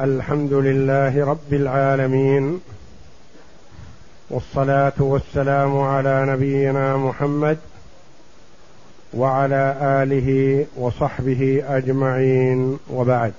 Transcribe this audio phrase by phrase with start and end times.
[0.00, 2.60] الحمد لله رب العالمين
[4.30, 7.58] والصلاة والسلام على نبينا محمد
[9.14, 13.32] وعلى آله وصحبه أجمعين وبعد.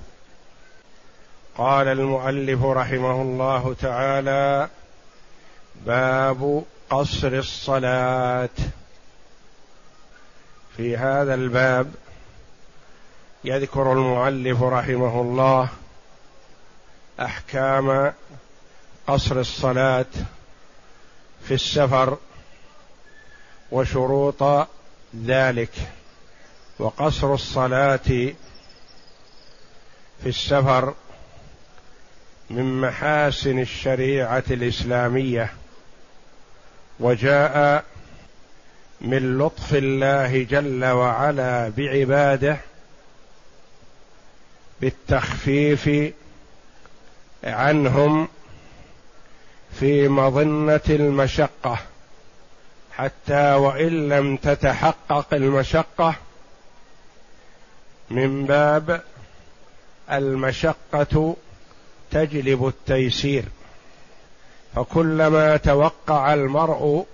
[1.58, 4.70] قال المؤلف رحمه الله تعالى
[5.86, 8.50] باب قصر الصلاة.
[10.78, 11.92] في هذا الباب
[13.44, 15.70] يذكر المؤلف رحمه الله
[17.20, 18.14] أحكام
[19.08, 20.06] قصر الصلاة
[21.48, 22.18] في السفر
[23.72, 24.68] وشروط
[25.26, 25.72] ذلك.
[26.80, 27.98] وقصر الصلاة
[30.24, 30.94] في السفر
[32.50, 35.54] من محاسن الشريعة الإسلامية
[37.00, 37.86] وجاء
[39.02, 42.58] من لطف الله جل وعلا بعباده
[44.82, 46.14] بالتخفيف
[47.44, 48.28] عنهم
[49.80, 51.80] في مظنة المشقة
[52.92, 56.16] حتى وإن لم تتحقق المشقة
[58.10, 59.02] من باب
[60.12, 61.36] المشقة
[62.12, 63.46] تجلب التيسير.
[64.76, 67.06] فكلما توقع المرء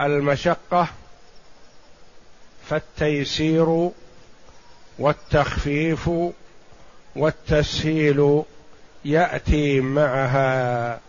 [0.00, 0.88] المشقة
[2.68, 3.90] فالتيسير
[4.98, 6.10] والتخفيف
[7.16, 8.42] والتسهيل
[9.08, 11.00] يأتي معها.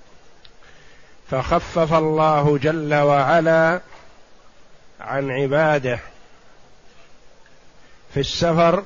[1.31, 3.79] فخفف الله جل وعلا
[5.01, 5.99] عن عباده
[8.13, 8.83] في السفر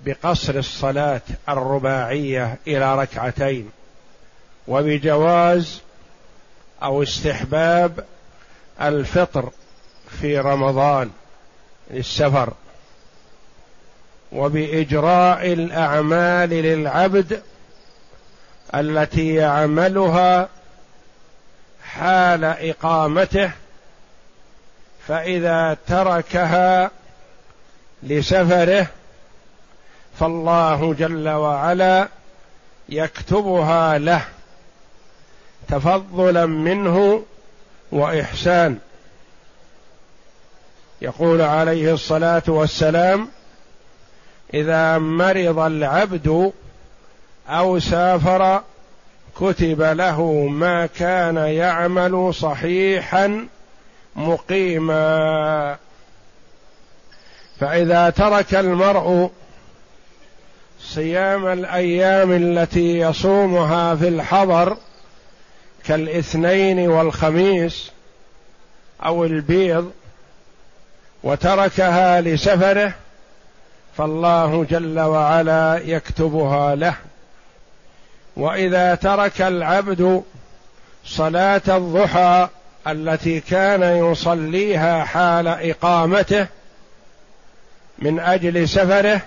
[0.00, 3.70] بقصر الصلاة الرباعية إلى ركعتين
[4.68, 5.80] وبجواز
[6.82, 8.04] أو استحباب
[8.80, 9.50] الفطر
[10.20, 11.10] في رمضان
[11.90, 12.52] للسفر
[14.32, 17.42] وبإجراء الأعمال للعبد
[18.74, 20.48] التي يعملها
[21.84, 23.50] حال إقامته
[25.08, 26.90] فإذا تركها
[28.02, 28.86] لسفره
[30.20, 32.08] فالله جل وعلا
[32.88, 34.24] يكتبها له
[35.68, 37.24] تفضلا منه
[37.92, 38.78] وإحسان.
[41.02, 43.28] يقول عليه الصلاة والسلام
[44.54, 46.52] إذا مرض العبد
[47.48, 48.62] أو سافر
[49.40, 53.46] كتب له ما كان يعمل صحيحا
[54.16, 55.76] مقيما.
[57.60, 59.30] فإذا ترك المرء
[60.80, 64.76] صيام الأيام التي يصومها في الحضر
[65.84, 67.92] كالاثنين والخميس
[69.04, 69.92] أو البيض
[71.22, 72.94] وتركها لسفره
[73.96, 76.96] فالله جل وعلا يكتبها له.
[78.36, 80.22] وإذا ترك العبد
[81.04, 82.48] صلاة الضحى
[82.86, 86.46] التي كان يصليها حال إقامته
[87.98, 89.20] من أجل سفره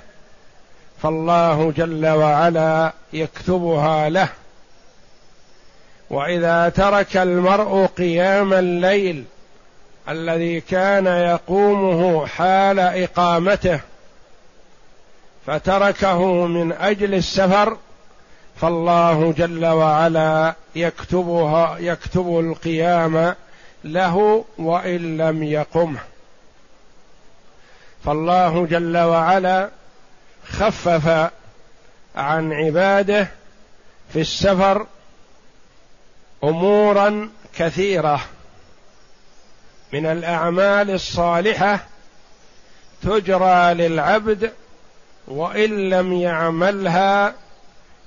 [1.03, 4.29] فالله جل وعلا يكتبها له.
[6.09, 9.23] وإذا ترك المرء قيام الليل
[10.09, 13.79] الذي كان يقومه حال إقامته
[15.45, 17.77] فتركه من أجل السفر
[18.61, 23.35] فالله جل وعلا يكتبها يكتب القيام
[23.83, 25.99] له وإن لم يقمه
[28.05, 29.69] فالله جل وعلا
[30.47, 31.31] خفف
[32.15, 33.27] عن عباده
[34.13, 34.87] في السفر
[36.43, 38.21] أمورا كثيرة.
[39.93, 41.79] من الأعمال الصالحة
[43.03, 44.51] تجرى للعبد
[45.27, 47.33] وإن لم يعملها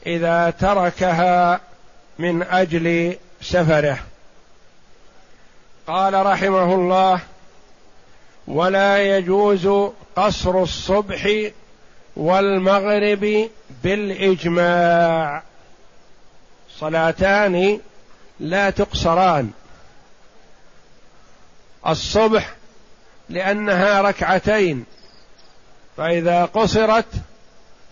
[0.09, 1.61] إذا تركها
[2.19, 3.99] من أجل سفره.
[5.87, 7.21] قال رحمه الله
[8.47, 11.51] ولا يجوز قصر الصبح
[12.17, 13.49] والمغرب
[13.83, 15.43] بالإجماع.
[16.79, 17.81] صلاتان
[18.41, 19.51] لا تقصران.
[21.87, 22.55] الصبح
[23.29, 24.85] لأنها ركعتين
[25.97, 27.07] فإذا قصرت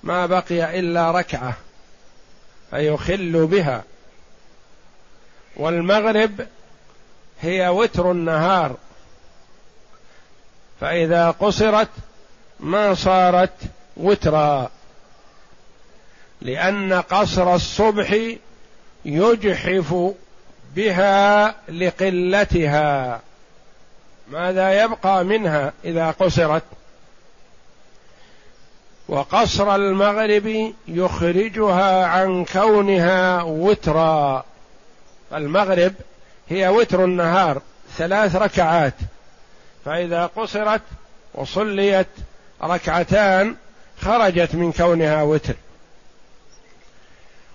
[0.03, 1.66] ما بقي إلا ركعة.
[2.71, 3.83] فيخل بها.
[5.57, 6.47] والمغرب
[7.41, 8.77] هي وتر النهار.
[10.81, 11.89] فإذا قصرت
[12.61, 13.53] ما صارت
[13.97, 14.71] وترا.
[16.43, 18.17] لأن قصر الصبح
[19.05, 19.95] يجحف
[20.77, 23.21] بها لقلتها.
[24.29, 26.63] ماذا يبقى منها إذا قصرت؟
[29.09, 34.45] وقصر المغرب يخرجها عن كونها وترا.
[35.35, 35.93] المغرب
[36.49, 37.63] هي وتر النهار
[37.97, 38.95] ثلاث ركعات.
[39.85, 40.83] فإذا قصرت
[41.35, 42.07] وصليت
[42.63, 43.57] ركعتان
[44.01, 45.55] خرجت من كونها وتر.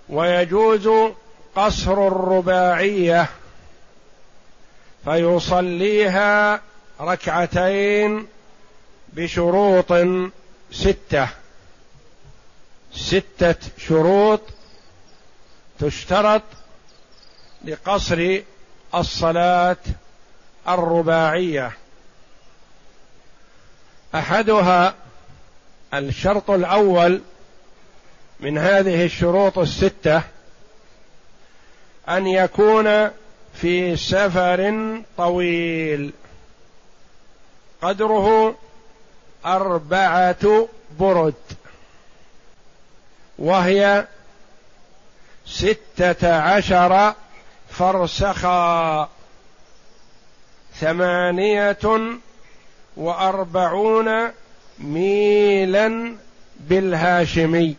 [0.10, 0.90] ويجوز
[1.56, 3.30] قصر الرباعية
[5.06, 6.62] فيصليها
[7.02, 8.28] ركعتين
[9.14, 9.94] بشروط
[10.72, 11.41] ستة.
[12.96, 14.42] ستة شروط
[15.80, 16.42] تشترط
[17.66, 18.42] لقصر
[18.96, 19.78] الصلاة
[20.68, 21.72] الرباعية.
[24.16, 24.96] أحدها
[25.94, 27.22] الشرط الأول
[28.40, 30.22] من هذه الشروط الستة
[32.10, 33.10] أن يكون
[33.54, 36.14] في سفر طويل.
[37.82, 38.56] قدره
[39.46, 40.68] أربعة
[41.00, 41.34] برد.
[43.42, 44.08] وهي
[45.46, 47.14] ستة عشر
[47.70, 49.10] فرسخا
[50.80, 51.78] ثمانية
[52.98, 54.32] وأربعون
[54.80, 56.16] ميلا
[56.60, 57.76] بالهاشمي.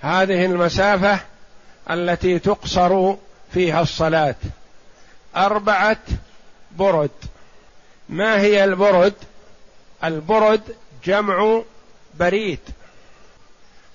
[0.00, 1.20] هذه المسافة
[1.90, 3.14] التي تقصر
[3.52, 4.36] فيها الصلاة.
[5.36, 5.98] أربعة
[6.76, 7.10] برد.
[8.08, 9.14] ما هي البرد؟
[10.04, 10.62] البرد
[11.04, 11.62] جمع
[12.14, 12.60] بريد.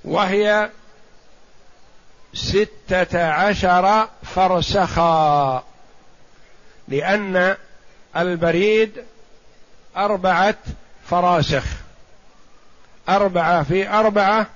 [0.04, 0.70] وهي
[2.34, 5.64] ستة عشر فرسخا.
[6.88, 7.56] لأن
[8.18, 9.04] البريد
[9.98, 10.56] أربعة
[11.10, 11.64] فراسخ.
[13.10, 14.48] أربعة في أربعة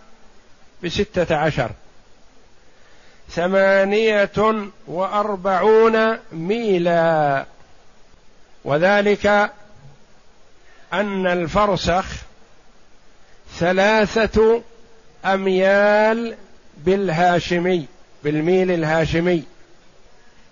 [0.84, 1.72] بستة عشر.
[3.30, 7.46] ثمانية وأربعون ميلا.
[8.63, 9.51] وذلك
[10.94, 12.06] أن الفرسخ
[13.57, 14.62] ثلاثة
[15.25, 16.36] أميال
[16.78, 17.86] بالهاشمي
[18.24, 19.44] بالميل الهاشمي.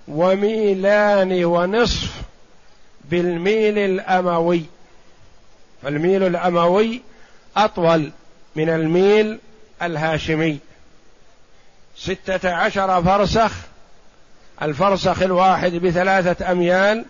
[0.08, 2.22] وميلان ونصف
[3.06, 4.64] بالميل الأموي.
[5.84, 7.02] فالميل الأموي
[7.58, 8.12] أطول
[8.56, 9.40] من الميل
[9.82, 10.58] الهاشمي.
[11.98, 13.52] ستة عشر فرسخ.
[14.62, 17.06] الفرسخ الواحد بثلاثة أميال.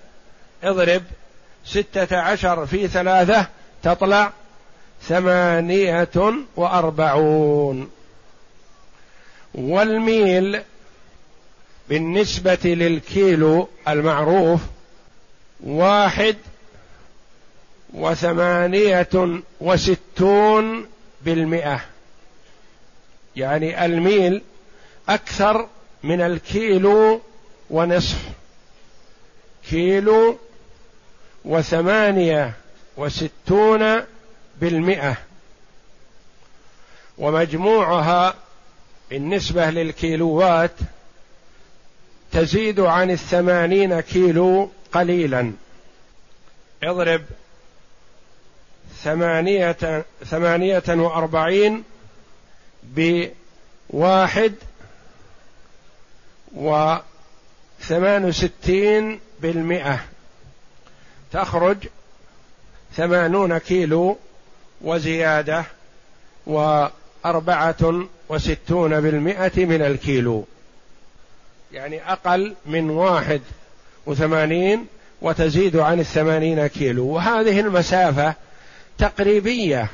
[0.63, 1.03] اضرب.
[1.65, 3.47] ستة عشر في ثلاثة
[3.83, 4.31] تطلع.
[5.07, 7.91] ثمانية وأربعون.
[9.53, 10.61] والميل
[11.89, 14.61] بالنسبة للكيلو المعروف
[15.63, 16.35] واحد
[17.93, 20.87] وثمانية وستون
[21.21, 21.81] بالمئة.
[23.35, 24.41] يعني الميل
[25.09, 25.67] أكثر
[26.03, 27.21] من الكيلو
[27.69, 28.19] ونصف.
[29.69, 30.37] كيلو
[31.45, 32.53] وثمانية
[32.97, 34.01] وستون
[34.61, 35.17] بالمئة.
[37.17, 38.35] ومجموعها
[39.09, 40.71] بالنسبة للكيلوات
[42.31, 45.53] تزيد عن الثمانين كيلو قليلا.
[46.83, 47.21] اضرب
[49.03, 51.83] ثمانية ثمانية وأربعين
[52.83, 54.53] بواحد
[56.55, 59.99] وثمان وستين بالمئة.
[61.31, 61.77] تخرج
[62.95, 64.17] ثمانون كيلو
[64.83, 65.63] وزيادة
[66.47, 70.45] وأربعة وستون بالمئة من الكيلو.
[71.73, 73.41] يعني أقل من واحد
[74.05, 74.85] وثمانين
[75.21, 77.05] وتزيد عن الثمانين كيلو.
[77.05, 78.33] وهذه المسافة
[78.97, 79.87] تقريبية.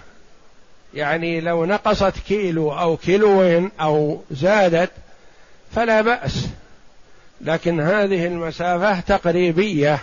[0.93, 4.91] يعني لو نقصت كيلو أو كيلوين أو زادت
[5.71, 6.47] فلا بأس.
[7.41, 9.99] لكن هذه المسافة تقريبية.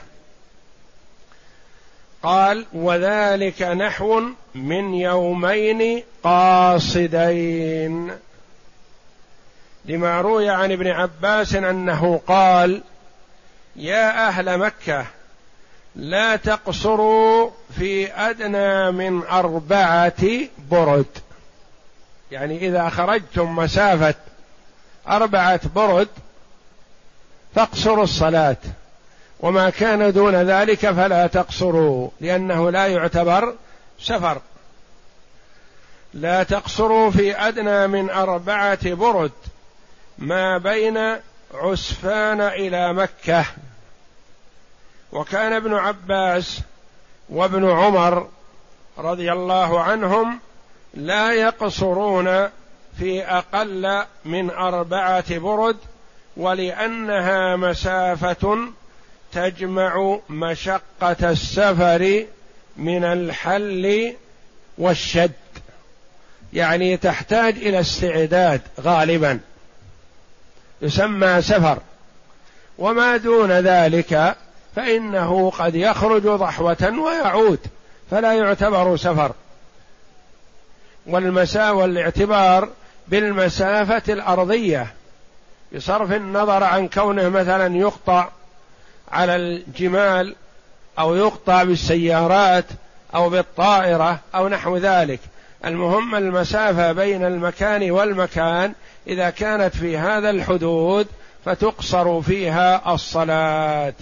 [2.25, 4.23] قال وذلك نحو
[4.55, 8.13] من يومين قاصدين.
[9.85, 12.83] لما روي عن ابن عباس أنه قال
[13.77, 15.07] يا أهل مكة
[15.97, 20.25] لا تقصروا في أدنى من أربعة
[20.71, 21.07] برد.
[22.31, 24.15] يعني إذا خرجتم مسافة
[25.09, 26.09] أربعة برد
[27.55, 28.57] فاقصروا الصلاة.
[29.45, 33.55] وما كان دون ذلك فلا تقصروا لأنه لا يعتبر
[34.01, 34.41] سفر.
[36.15, 39.33] لا تقصروا في أدنى من أربعة برد
[40.19, 40.99] ما بين
[41.55, 43.45] عسفان إلى مكة.
[45.13, 46.61] وكان ابن عباس
[47.29, 48.29] وابن عمر
[48.99, 50.41] رضي الله عنهم
[50.95, 52.49] لا يقصرون
[52.99, 55.77] في أقل من أربعة برد
[56.37, 58.59] ولأنها مسافة
[59.35, 62.27] تجمع مشقة السفر
[62.77, 64.15] من الحل
[64.79, 65.33] والشد.
[66.53, 69.41] يعني تحتاج إلى استعداد غالبا.
[70.83, 71.79] يسمى سفر.
[72.79, 74.37] وما دون ذلك
[74.77, 77.59] فإنه قد يخرج ضحوة ويعود
[78.11, 79.33] فلا يعتبر سفر.
[81.07, 82.69] والمسا والاعتبار
[83.09, 84.87] بالمسافة الأرضية
[85.75, 88.29] بصرف النظر عن كونه مثلا يقطع
[89.13, 90.35] على الجمال
[90.99, 92.65] أو يقطع بالسيارات
[93.15, 95.21] أو بالطائرة أو نحو ذلك.
[95.65, 98.73] المهم المسافة بين المكان والمكان.
[99.07, 101.07] إذا كانت في هذا الحدود
[101.45, 103.95] فتقصر فيها الصلاة.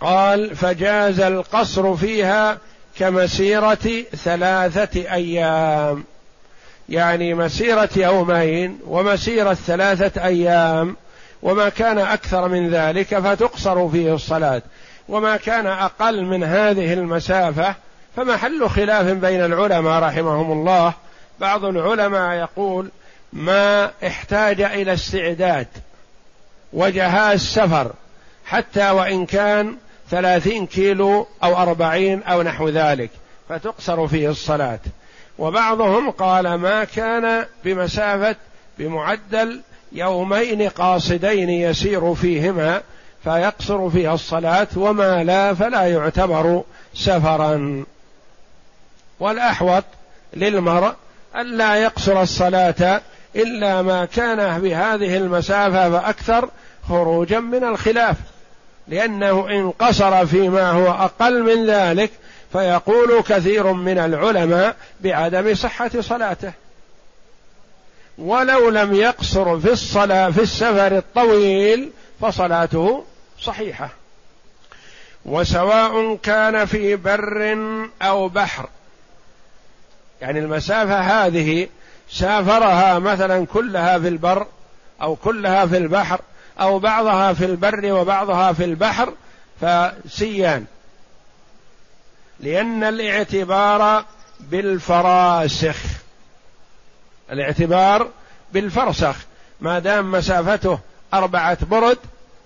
[0.00, 2.58] قال فجاز القصر فيها
[2.98, 6.04] كمسيرة ثلاثة أيام.
[6.88, 10.96] يعني مسيرة يومين ومسيرة ثلاثة أيام.
[11.46, 14.62] وما كان أكثر من ذلك فتقصر فيه الصلاة.
[15.08, 17.74] وما كان أقل من هذه المسافة
[18.16, 20.92] فمحل خلاف بين العلماء رحمهم الله.
[21.40, 22.90] بعض العلماء يقول
[23.32, 25.66] ما احتاج إلى استعداد
[26.72, 27.92] وجهاز سفر
[28.46, 29.76] حتى وإن كان
[30.10, 33.10] ثلاثين كيلو أو أربعين أو نحو ذلك
[33.48, 34.80] فتقصر فيه الصلاة.
[35.38, 38.36] وبعضهم قال ما كان بمسافة
[38.78, 39.60] بمعدل
[39.92, 42.82] يومين قاصدين يسير فيهما
[43.24, 46.62] فيقصر فيها الصلاة وما لا فلا يعتبر
[46.94, 47.84] سفرا.
[49.20, 49.84] والأحوط
[50.34, 50.94] للمرء
[51.36, 53.00] الا يقصر الصلاة
[53.36, 56.48] إلا ما كان بهذه المسافة فأكثر
[56.88, 58.16] خروجا من الخلاف
[58.88, 62.10] لأنه إن قصر فيما هو أقل من ذلك
[62.52, 66.52] فيقول كثير من العلماء بعدم صحة صلاته.
[68.18, 73.04] ولو لم يقصر في الصلاة في السفر الطويل فصلاته
[73.40, 73.90] صحيحة.
[75.24, 77.58] وسواء كان في بر
[78.02, 78.68] أو بحر.
[80.20, 81.68] يعني المسافة هذه
[82.10, 84.46] سافرها مثلا كلها في البر
[85.02, 86.20] أو كلها في البحر
[86.60, 89.12] أو بعضها في البر وبعضها في البحر
[89.60, 90.64] فسيان.
[92.40, 94.04] لأن الاعتبار
[94.40, 96.05] بالفراسخ.
[97.32, 98.10] الاعتبار
[98.52, 99.16] بالفرسخ.
[99.60, 100.78] ما دام مسافته
[101.14, 101.98] أربعة برد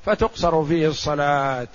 [0.07, 1.69] فتقصر فيه الصلاة.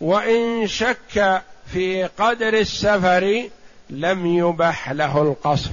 [0.00, 1.42] وإن شك
[1.72, 3.48] في قدر السفر
[3.90, 5.70] لم يبح له القصر.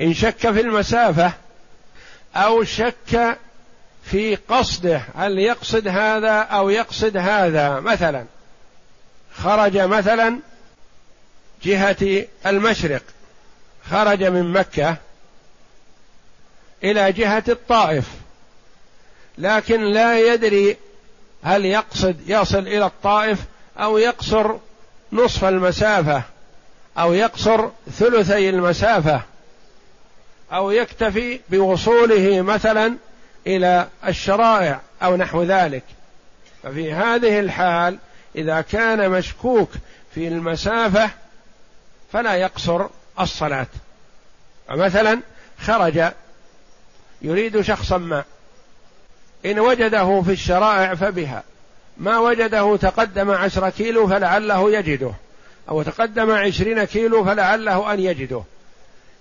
[0.00, 1.32] إن شك في المسافة
[2.36, 3.38] أو شك
[4.04, 8.24] في قصده هل يقصد هذا أو يقصد هذا؟ مثلا
[9.34, 10.38] خرج مثلا
[11.62, 13.02] جهة المشرق.
[13.90, 14.96] خرج من مكة
[16.84, 18.08] إلى جهة الطائف
[19.38, 20.76] لكن لا يدري
[21.42, 23.38] هل يقصد يصل إلى الطائف
[23.78, 24.56] أو يقصر
[25.12, 26.22] نصف المسافة
[26.98, 29.22] أو يقصر ثلثي المسافة
[30.52, 32.96] أو يكتفي بوصوله مثلا
[33.46, 35.82] إلى الشرائع أو نحو ذلك.
[36.62, 37.98] ففي هذه الحال
[38.36, 39.70] إذا كان مشكوك
[40.14, 41.10] في المسافة
[42.12, 42.86] فلا يقصر
[43.20, 43.66] الصلاة.
[44.70, 45.20] مثلا
[45.60, 46.02] خرج
[47.22, 48.24] يريد شخصا ما.
[49.46, 51.42] إن وجده في الشرائع فبها.
[51.96, 55.12] ما وجده تقدم عشر كيلو فلعله يجده.
[55.68, 58.42] أو تقدم عشرين كيلو فلعله أن يجده.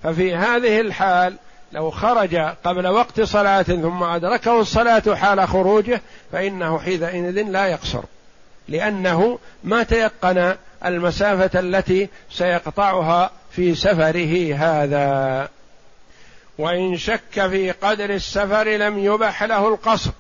[0.03, 1.35] ففي هذه الحال
[1.71, 8.03] لو خرج قبل وقت صلاة ثم أدركه الصلاة حال خروجه فإنه حينئذ لا يقصر.
[8.67, 10.55] لأنه ما تيقن
[10.85, 15.49] المسافة التي سيقطعها في سفره هذا.
[16.57, 20.11] وإن شك في قدر السفر لم يبح له القصر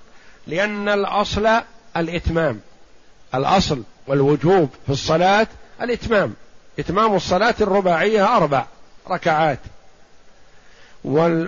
[0.47, 1.49] لأن الأصل
[1.97, 2.59] الإتمام.
[3.35, 5.47] الأصل والوجوب في الصلاة
[5.81, 6.33] الإتمام.
[6.79, 8.65] إتمام الصلاة الرباعية أربع
[9.09, 9.59] ركعات.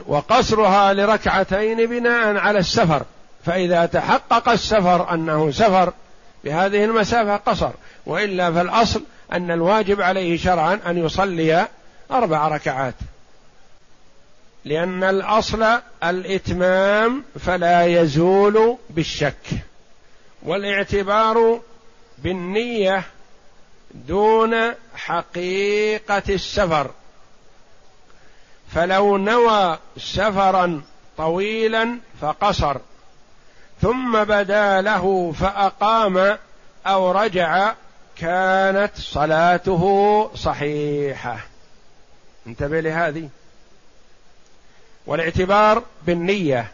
[0.08, 3.04] وقصرها لركعتين بناء على السفر.
[3.46, 5.94] فإذا تحقق السفر أنه سفر
[6.44, 7.72] بهذه المسافة قصر.
[8.06, 11.68] وإلا فالأصل أن الواجب عليه شرعا أن يصلي
[12.12, 12.96] أربع ركعات.
[14.66, 19.48] لأن الأصل الإتمام فلا يزول بالشك.
[20.44, 21.60] والإعتبار
[22.18, 23.04] بالنية
[23.94, 24.56] دون
[24.96, 26.92] حقيقة السفر.
[28.74, 30.82] فلو نوى سفرا
[31.18, 32.78] طويلا فقصر.
[33.82, 36.38] ثم بدا له فأقام
[36.88, 37.74] أو رجع
[38.18, 41.40] كانت صلاته صحيحة.
[42.48, 43.30] انتبه لهذه.
[45.06, 46.72] والاعتبار بالنية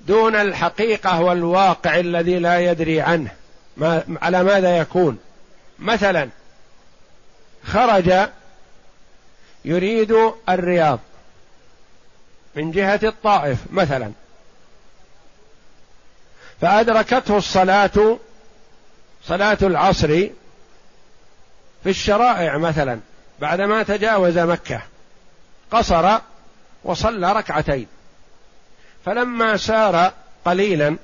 [0.00, 3.30] دون الحقيقة والواقع الذي لا يدري عنه.
[3.76, 5.18] ما على ماذا يكون؟
[5.78, 6.28] مثلا
[7.64, 8.12] خرج
[9.64, 10.14] يريد
[10.48, 10.98] الرياض
[12.56, 14.12] من جهة الطائف مثلا.
[16.60, 18.18] فأدركته الصلاة
[19.24, 20.28] صلاة العصر
[21.82, 23.00] في الشرائع مثلا
[23.40, 24.82] بعدما تجاوز مكة
[25.70, 26.18] قصر
[26.84, 27.86] وصلى ركعتين.
[29.04, 30.12] فلما سار
[30.44, 30.96] قليلا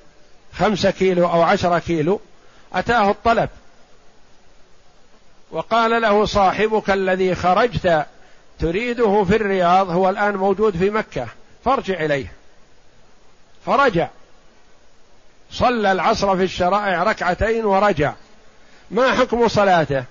[0.52, 2.20] خمسة كيلو أو عشرة كيلو
[2.72, 3.48] أتاه الطلب.
[5.50, 8.06] وقال له صاحبك الذي خرجت
[8.58, 11.26] تريده في الرياض هو الآن موجود في مكة.
[11.64, 12.32] فارجع إليه.
[13.66, 14.08] فرجع.
[15.50, 18.12] صلى العصر في الشرائع ركعتين ورجع.
[18.90, 20.04] ما حكم صلاته؟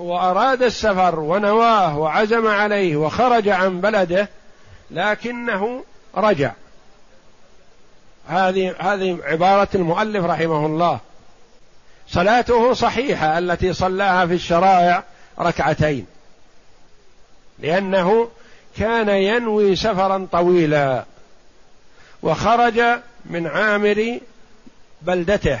[0.00, 4.28] هو أراد السفر ونواه وعزم عليه وخرج عن بلده
[4.90, 5.84] لكنه
[6.16, 6.52] رجع.
[8.28, 11.00] هذه هذه عبارة المؤلف رحمه الله.
[12.08, 15.04] صلاته صحيحة التي صلاها في الشرائع
[15.38, 16.06] ركعتين.
[17.58, 18.28] لأنه
[18.76, 21.04] كان ينوي سفرا طويلا
[22.22, 22.82] وخرج
[23.24, 24.20] من عامر
[25.02, 25.60] بلدته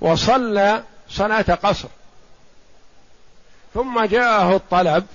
[0.00, 1.88] وصلى صلاة قصر.
[3.74, 5.06] ثم جاءه الطلب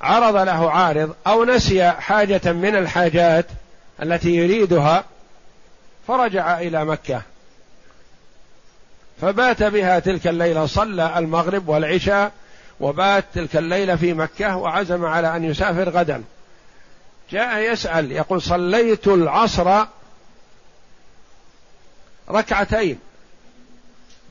[0.00, 3.46] عرض له عارض أو نسي حاجة من الحاجات
[4.02, 5.04] التي يريدها
[6.08, 7.22] فرجع إلى مكة.
[9.20, 12.32] فبات بها تلك الليلة صلى المغرب والعشاء
[12.80, 16.24] وبات تلك الليلة في مكة وعزم على أن يسافر غدا.
[17.30, 19.84] جاء يسأل يقول صليت العصر
[22.30, 22.98] ركعتين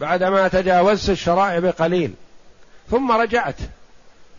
[0.02, 2.14] بعدما تجاوزت الشرائع بقليل.
[2.92, 3.56] ثم رجعت.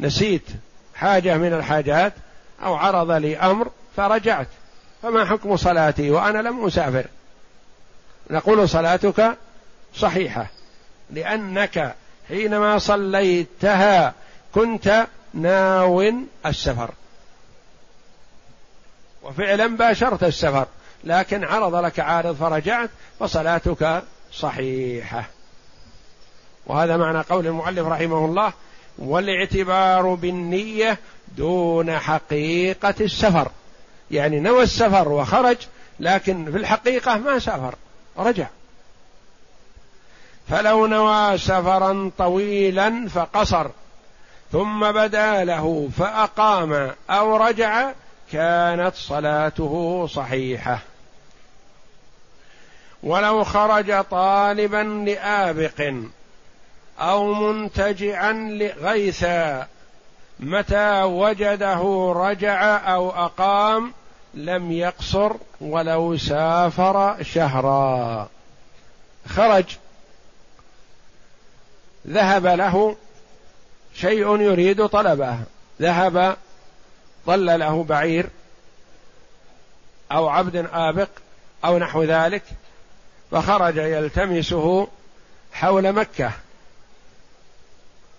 [0.00, 0.46] نسيت
[0.94, 2.12] حاجة من الحاجات
[2.62, 4.48] أو عرض لي أمر فرجعت.
[5.02, 7.06] فما حكم صلاتي وأنا لم أسافر؟
[8.30, 9.36] نقول صلاتك
[9.94, 10.46] صحيحة
[11.10, 11.94] لأنك
[12.28, 14.14] حينما صليتها
[14.54, 16.12] كنت ناو
[16.46, 16.90] السفر.
[19.22, 20.66] وفعلا باشرت السفر
[21.04, 25.24] لكن عرض لك عارض فرجعت فصلاتك صحيحة.
[26.66, 28.52] وهذا معنى قول المؤلف رحمه الله
[28.98, 30.98] والإعتبار بالنية
[31.36, 33.48] دون حقيقة السفر.
[34.10, 35.56] يعني نوى السفر وخرج
[36.00, 37.74] لكن في الحقيقة ما سافر
[38.18, 38.46] رجع.
[40.48, 43.66] فلو نوى سفرا طويلا فقصر
[44.52, 47.92] ثم بدا له فأقام أو رجع
[48.32, 50.78] كانت صلاته صحيحة.
[53.02, 55.94] ولو خرج طالبا لآبق
[57.00, 59.66] أو منتجعا غيثا
[60.40, 63.92] متى وجده رجع أو أقام
[64.34, 68.28] لم يقصر ولو سافر شهرا.
[69.28, 69.64] خرج.
[72.06, 72.96] ذهب له
[73.94, 75.38] شيء يريد طلبه.
[75.80, 76.36] ذهب
[77.26, 78.26] ضل له بعير
[80.12, 81.08] أو عبد آبق
[81.64, 82.42] أو نحو ذلك
[83.30, 84.88] فخرج يلتمسه
[85.52, 86.32] حول مكة.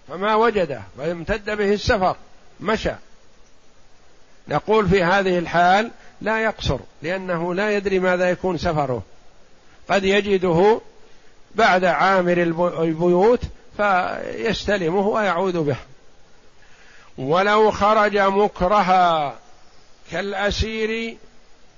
[0.08, 2.15] فما وجده فامتد به السفر
[2.60, 2.91] مشى.
[4.48, 5.91] نقول في هذه الحال
[6.22, 9.04] لا يقصر لأنه لا يدري ماذا يكون سفره.
[9.89, 10.82] قد يجده
[11.56, 12.38] بعد عامر
[12.84, 13.41] البيوت
[13.78, 15.78] فيستلمه ويعود به.
[17.17, 19.36] ولو خرج مكرها
[20.12, 21.17] كالأسير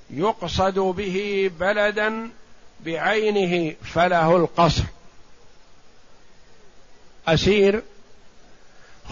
[0.09, 2.29] يقصد به بلدا
[2.85, 4.83] بعينه فله القصر.
[7.27, 7.83] أسير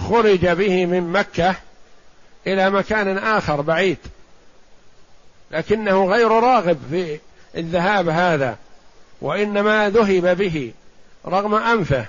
[0.10, 1.56] خرج به من مكة
[2.48, 3.98] إلى مكان آخر بعيد
[5.52, 7.20] لكنه غير راغب في
[7.58, 8.58] الذهاب هذا
[9.22, 10.74] وإنما ذهب به
[11.26, 12.06] رغم أنفه.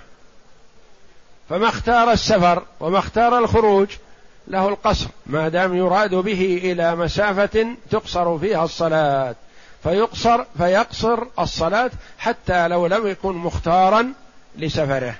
[1.48, 3.88] فما اختار السفر وما اختار الخروج
[4.48, 9.34] له القصر ما دام يراد به إلى مسافة تقصر فيها الصلاة
[9.82, 14.12] فيقصر فيقصر الصلاة حتى لو لم يكن مختارا
[14.56, 15.14] لسفره.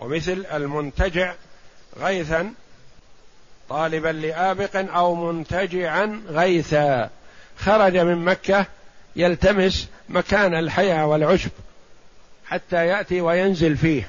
[0.00, 1.34] ومثل المنتجع
[2.00, 2.52] غيثا
[3.68, 7.10] طالبا لآبق أو منتجعا غيثا.
[7.58, 8.66] خرج من مكة
[9.16, 11.50] يلتمس مكان الحياة والعشب
[12.46, 14.08] حتى يأتي وينزل فيه.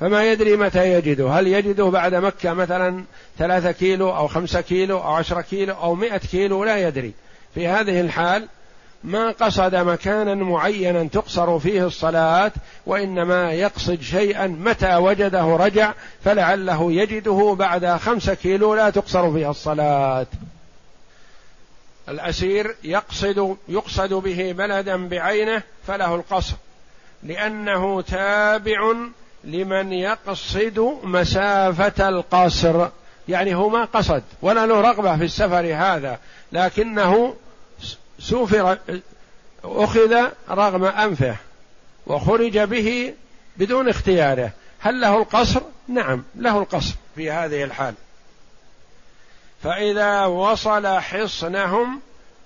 [0.00, 1.30] فما يدري متى يجده.
[1.30, 3.04] هل يجده بعد مكة مثلا
[3.38, 7.12] ثلاثة كيلو أو خمسة كيلو أو عشرة كيلو أو مئة كيلو؟ لا يدري.
[7.54, 8.48] في هذه الحال
[9.06, 12.52] ما قصد مكانا معينا تقصر فيه الصلاة
[12.86, 15.92] وإنما يقصد شيئا متى وجده رجع
[16.24, 20.26] فلعله يجده بعد خمسة كيلو لا تقصر فيها الصلاة.
[22.08, 26.54] الأسير يقصد يقصد به بلدا بعينه فله القصر.
[27.22, 28.94] لأنه تابع
[29.44, 32.88] لمن يقصد مسافة القصر.
[33.28, 36.18] يعني هو ما قصد ولا له رغبة في السفر هذا
[36.52, 37.34] لكنه
[38.18, 38.78] سوفر
[39.64, 41.36] أخذ رغم أنفه
[42.06, 43.14] وخرج به
[43.56, 44.50] بدون اختياره.
[44.78, 47.94] هل له القصر؟ نعم له القصر في هذه الحال.
[49.62, 52.00] فإذا وصل حصنهم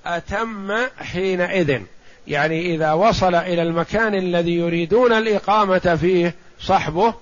[0.06, 1.80] أتم حينئذ.
[2.26, 7.14] يعني إذا وصل إلى المكان الذي يريدون الإقامة فيه صحبه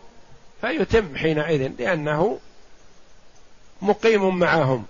[0.61, 2.39] فيتم حينئذ لأنه
[3.83, 4.87] مقيم معهم.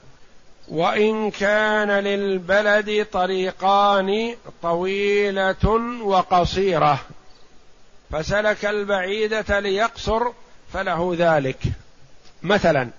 [0.71, 5.67] وإن كان للبلد طريقان طويلة
[6.03, 7.01] وقصيرة
[8.11, 10.23] فسلك البعيدة ليقصر
[10.73, 11.59] فله ذلك.
[12.43, 12.91] مثلا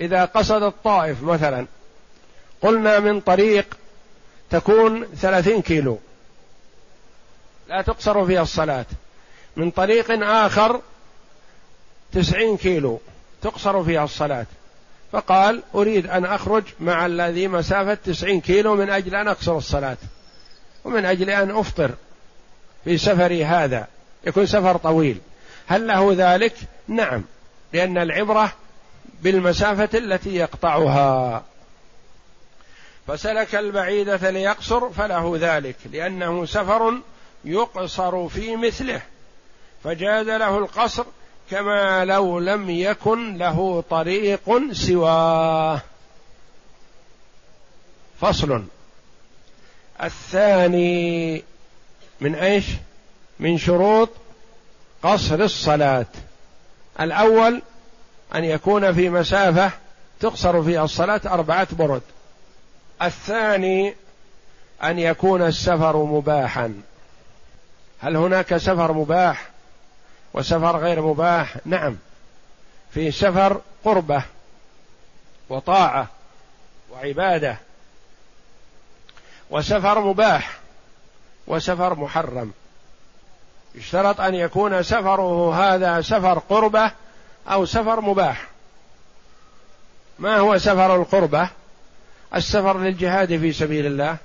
[0.00, 1.66] إذا قصد الطائف مثلا
[2.62, 3.78] قلنا من طريق
[4.50, 5.98] تكون ثلاثين كيلو
[7.68, 8.86] لا تقصر فيها الصلاة.
[9.56, 10.80] من طريق آخر
[12.12, 13.00] تسعين كيلو
[13.42, 14.46] تقصر فيها الصلاة.
[15.12, 19.96] فقال أريد أن أخرج مع الذي مسافة تسعين كيلو من أجل أن أقصر الصلاة
[20.84, 21.90] ومن أجل أن أفطر
[22.84, 23.86] في سفري هذا
[24.26, 25.20] يكون سفر طويل
[25.66, 26.54] هل له ذلك؟
[26.88, 27.24] نعم
[27.72, 28.52] لأن العبرة
[29.22, 31.44] بالمسافة التي يقطعها
[33.06, 36.98] فسلك البعيدة ليقصر فله ذلك لأنه سفر
[37.44, 39.02] يقصر في مثله
[39.84, 41.04] فجاز له القصر
[41.52, 45.80] كما لو لم يكن له طريق سواه.
[48.20, 48.64] فصل.
[50.02, 51.44] الثاني
[52.20, 52.64] من إيش؟
[53.40, 54.10] من شروط
[55.02, 56.06] قصر الصلاة.
[57.00, 57.62] الأول
[58.34, 59.70] أن يكون في مسافة
[60.20, 62.02] تقصر فيها الصلاة أربعة برد.
[63.02, 63.94] الثاني
[64.84, 66.74] أن يكون السفر مباحا.
[68.00, 69.51] هل هناك سفر مباح؟
[70.34, 71.96] وسفر غير مباح؟ نعم.
[72.90, 74.22] في سفر قربة
[75.48, 76.06] وطاعة
[76.90, 77.56] وعبادة.
[79.50, 80.58] وسفر مباح
[81.46, 82.52] وسفر محرم.
[83.74, 86.92] يشترط أن يكون سفره هذا سفر قربة
[87.48, 88.46] أو سفر مباح.
[90.18, 91.48] ما هو سفر القربة؟
[92.34, 94.16] السفر للجهاد في سبيل الله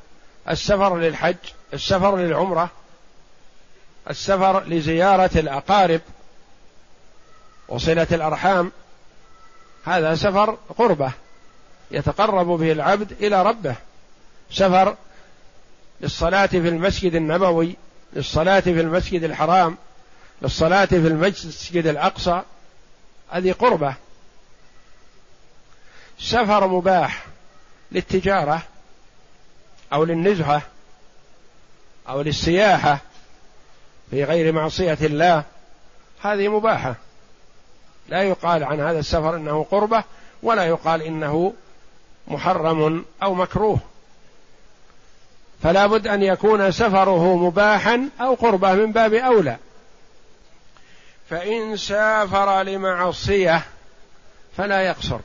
[0.50, 1.36] السفر للحج
[1.74, 2.70] السفر للعمرة
[4.10, 6.02] السفر لزيارة الأقارب
[7.68, 8.72] وصلة الأرحام.
[9.86, 11.12] هذا سفر قربة
[11.92, 13.76] يتقرب به العبد إلى ربه.
[14.52, 14.96] سفر
[16.02, 17.76] للصلاة في المسجد النبوي
[18.14, 19.78] للصلاة في المسجد الحرام
[20.42, 22.42] للصلاة في المسجد الأقصى.
[23.30, 23.96] هذه قربة.
[26.20, 27.26] سفر مباح
[27.92, 28.64] للتجارة
[29.94, 30.62] أو للنزهة
[32.10, 33.00] أو للسياحة.
[34.12, 35.44] في غير معصية الله
[36.22, 36.96] هذه مباحة.
[38.10, 40.04] لا يقال عن هذا السفر إنه قربة
[40.44, 41.54] ولا يقال إنه
[42.28, 43.80] محرم أو مكروه.
[45.64, 49.58] فلا بد أن يكون سفره مباحا أو قربة من باب أولى.
[51.30, 53.64] فإن سافر لمعصية
[54.58, 55.20] فلا يقصر.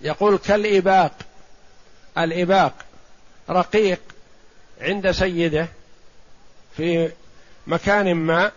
[0.00, 1.12] يقول كالإباق
[2.18, 2.72] الإباق
[3.50, 4.00] رقيق
[4.80, 5.68] عند سيده
[6.76, 7.12] في
[7.66, 8.50] مكان ما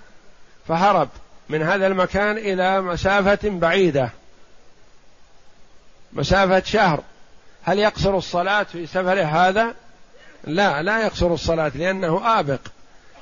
[0.68, 1.10] فهرب
[1.50, 4.10] من هذا المكان إلى مسافة بعيدة
[6.14, 7.04] مسافة شهر.
[7.64, 9.74] هل يقصر الصلاة في سفره هذا؟
[10.44, 12.60] لا لا يقصر الصلاة لأنه آبق.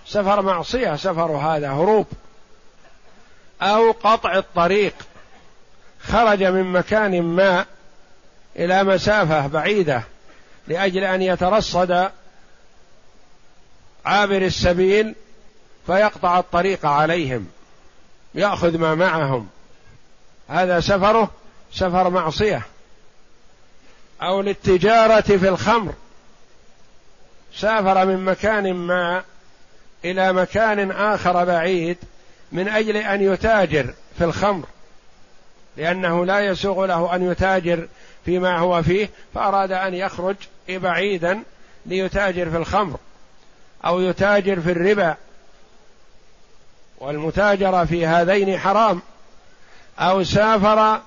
[0.07, 2.07] سفر معصية سفر هذا هروب.
[3.61, 4.93] أو قطع الطريق
[5.99, 7.65] خرج من مكان ما
[8.55, 10.03] إلى مسافة بعيدة
[10.67, 12.09] لأجل أن يترصد
[14.05, 15.15] عابر السبيل
[15.87, 17.47] فيقطع الطريق عليهم
[18.35, 19.47] يأخذ ما معهم.
[20.49, 21.31] هذا سفره
[21.73, 22.61] سفر معصية
[24.21, 25.93] أو للتجارة في الخمر.
[27.55, 29.23] سافر من مكان ما
[30.05, 31.97] إلى مكان آخر بعيد
[32.51, 34.65] من أجل أن يتاجر في الخمر
[35.77, 37.87] لأنه لا يسوغ له أن يتاجر
[38.25, 40.35] فيما هو فيه فأراد أن يخرج
[40.69, 41.43] بعيدا
[41.85, 42.99] ليتاجر في الخمر
[43.85, 45.15] أو يتاجر في الربا.
[47.03, 49.01] والمتاجرة في هذين حرام
[49.99, 51.01] أو سافر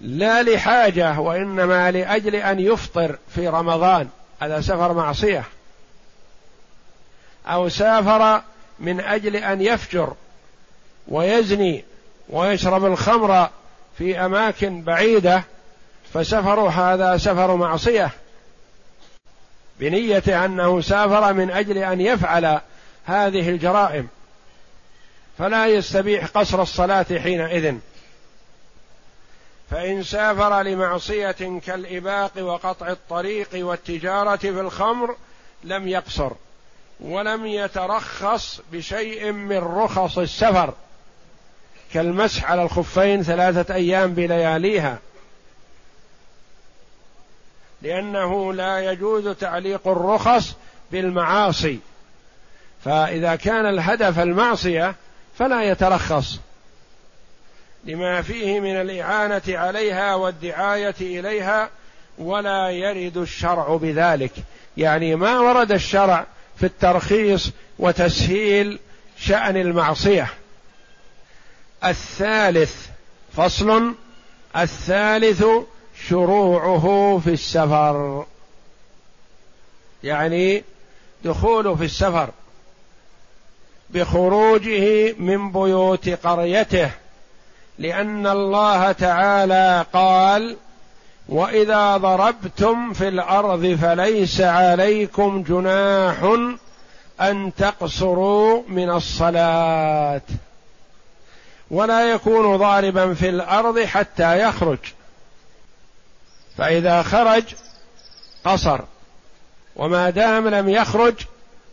[0.00, 4.08] لا لحاجة وإنما لأجل أن يفطر في رمضان
[4.40, 5.44] هذا سفر معصية.
[7.46, 8.42] أو سافر
[8.78, 10.14] من أجل أن يفجر
[11.08, 11.84] ويزني
[12.28, 13.48] ويشرب الخمر
[13.98, 15.44] في أماكن بعيدة
[16.14, 18.10] فسفر هذا سفر معصية.
[19.80, 22.60] بنية أنه سافر من أجل أن يفعل
[23.04, 24.08] هذه الجرائم.
[25.38, 27.74] فلا يستبيح قصر الصلاة حينئذ.
[29.70, 35.16] فإن سافر لمعصية كالإباق وقطع الطريق والتجارة في الخمر
[35.64, 36.32] لم يقصر
[37.00, 40.74] ولم يترخص بشيء من رخص السفر
[41.92, 44.98] كالمسح على الخفين ثلاثة أيام بلياليها.
[47.82, 50.54] لأنه لا يجوز تعليق الرخص
[50.92, 51.78] بالمعاصي.
[52.84, 54.94] فإذا كان الهدف المعصية
[55.38, 56.38] فلا يترخص.
[57.84, 61.70] لما فيه من الإعانة عليها والدعاية إليها
[62.18, 64.32] ولا يرد الشرع بذلك.
[64.76, 68.78] يعني ما ورد الشرع في الترخيص وتسهيل
[69.18, 70.28] شأن المعصية.
[71.84, 72.86] الثالث
[73.36, 73.94] فصل
[74.56, 75.44] الثالث
[76.08, 78.26] شروعه في السفر.
[80.04, 80.64] يعني
[81.24, 82.30] دخوله في السفر.
[83.90, 86.90] بخروجه من بيوت قريته
[87.78, 90.56] لأن الله تعالى قال
[91.28, 96.16] وإذا ضربتم في الأرض فليس عليكم جناح
[97.20, 100.20] أن تقصروا من الصلاة.
[101.70, 104.78] ولا يكون ضاربا في الأرض حتى يخرج.
[106.58, 107.44] فإذا خرج
[108.44, 108.80] قصر
[109.76, 111.14] وما دام لم يخرج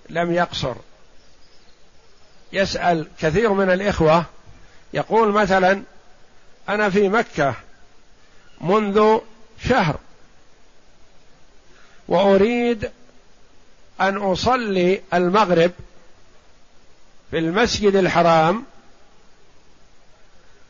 [0.09, 0.75] لم يقصر.
[2.53, 4.25] يسأل كثير من الإخوة
[4.93, 5.83] يقول مثلا
[6.69, 7.53] أنا في مكة
[8.61, 9.19] منذ
[9.59, 9.95] شهر
[12.07, 12.91] وأريد
[14.01, 15.71] أن أصلي المغرب
[17.31, 18.63] في المسجد الحرام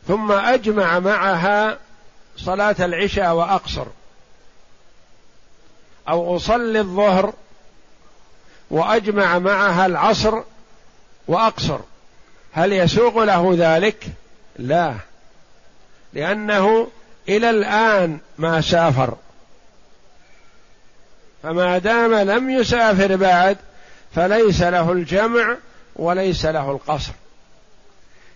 [0.08, 1.78] ثم أجمع معها
[2.38, 3.86] صلاة العشاء وأقصر
[6.10, 7.34] أو أصلي الظهر
[8.72, 10.44] وأجمع معها العصر
[11.28, 11.80] وأقصر.
[12.52, 14.06] هل يسوق له ذلك؟
[14.60, 14.96] لا.
[16.14, 16.88] لأنه
[17.30, 19.18] إلى الآن ما سافر.
[21.44, 23.58] فما دام لم يسافر بعد
[24.16, 25.56] فليس له الجمع
[25.96, 27.12] وليس له القصر.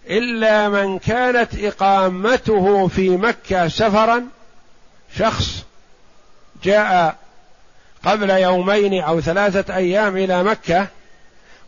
[0.10, 4.28] إلا من كانت إقامته في مكة سفرا
[5.17, 5.63] شخص
[6.63, 7.15] جاء
[8.06, 10.88] قبل يومين أو ثلاثة أيام إلى مكة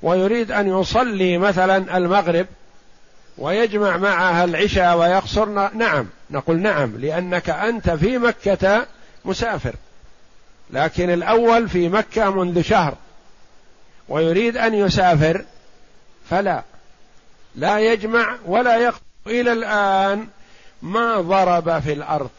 [0.02, 2.48] ويريد أن يصلي مثلا المغرب
[3.38, 8.86] ويجمع معها العشاء ويقصر نعم نقول نعم لأنك أنت في مكة
[9.26, 9.76] مسافر
[10.70, 12.94] لكن الأول في مكة منذ شهر
[14.10, 15.46] ويريد أن يسافر
[16.30, 16.64] فلا
[17.56, 19.02] لا يجمع ولا يقصر.
[19.28, 20.28] إلى الآن
[20.82, 22.30] ما ضرب في الأرض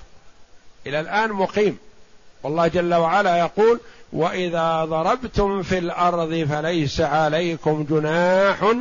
[0.86, 1.78] إلى الآن مقيم.
[2.42, 3.80] والله جل وعلا يقول
[4.12, 8.74] وإذا ضربتم في الأرض فليس عليكم جناح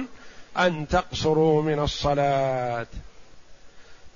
[0.57, 2.87] أن تقصروا من الصلاة.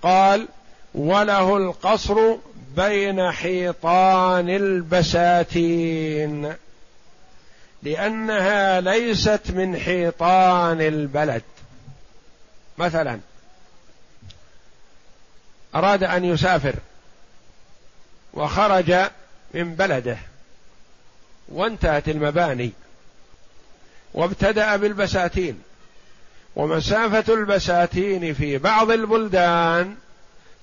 [0.02, 0.48] قال
[0.94, 2.36] وله القصر
[2.76, 5.74] بين حيطان البساتين
[7.84, 11.44] لأنها ليست من حيطان البلد.
[12.78, 13.20] مثلا
[15.76, 16.76] أراد أن يسافر
[18.34, 18.96] وخرج
[19.54, 20.18] من بلده.
[21.48, 22.72] وانتهت المباني
[24.14, 25.62] وابتدأ بالبساتين.
[26.56, 29.96] ومسافة البساتين في بعض البلدان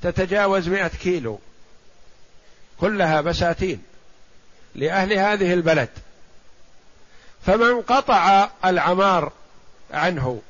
[0.03, 1.39] تتجاوز مئة كيلو.
[2.81, 3.83] كلها بساتين
[4.75, 5.89] لأهل هذه البلد.
[7.47, 9.33] فمن قطع العمار
[9.91, 10.43] عنه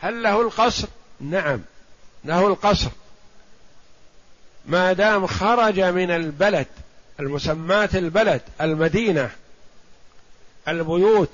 [0.00, 0.88] هل له القصر؟
[1.20, 1.60] نعم
[2.24, 2.90] له القصر.
[4.66, 6.66] ما دام خرج من البلد
[7.20, 9.30] المسماة البلد المدينة
[10.68, 11.32] البيوت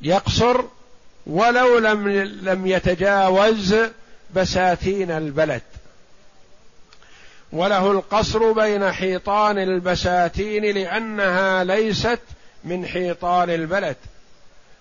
[0.00, 0.64] يقصر
[1.26, 2.08] ولو لم
[2.42, 3.76] لم يتجاوز
[4.34, 5.62] بساتين البلد.
[7.52, 12.20] وله القصر بين حيطان البساتين لأنها ليست
[12.64, 13.96] من حيطان البلد.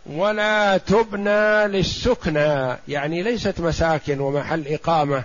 [0.06, 5.24] ولا تبنى للسكنى يعني ليست مساكن ومحل إقامة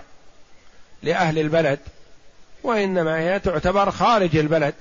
[1.03, 1.79] لأهل البلد.
[2.67, 4.73] وإنما هي تعتبر خارج البلد.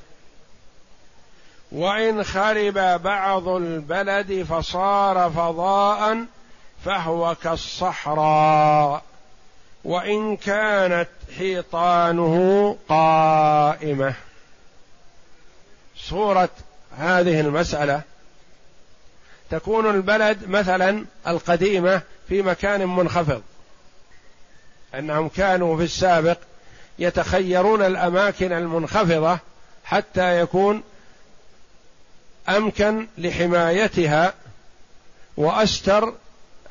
[1.72, 6.24] وإن خرب بعض البلد فصار فضاء
[6.84, 9.02] فهو كالصحراء.
[9.84, 14.14] وإن كانت حيطانه قائمة.
[15.96, 16.48] صوره
[16.98, 18.02] هذه المسألة
[19.50, 23.42] تكون البلد مثلا القديمة في مكان منخفض.
[24.94, 26.38] أنهم كانوا في السابق
[26.98, 29.38] يتخيرون الأماكن المنخفضة
[29.84, 30.82] حتى يكون
[32.48, 34.34] أمكن لحمايتها
[35.36, 36.14] وأستر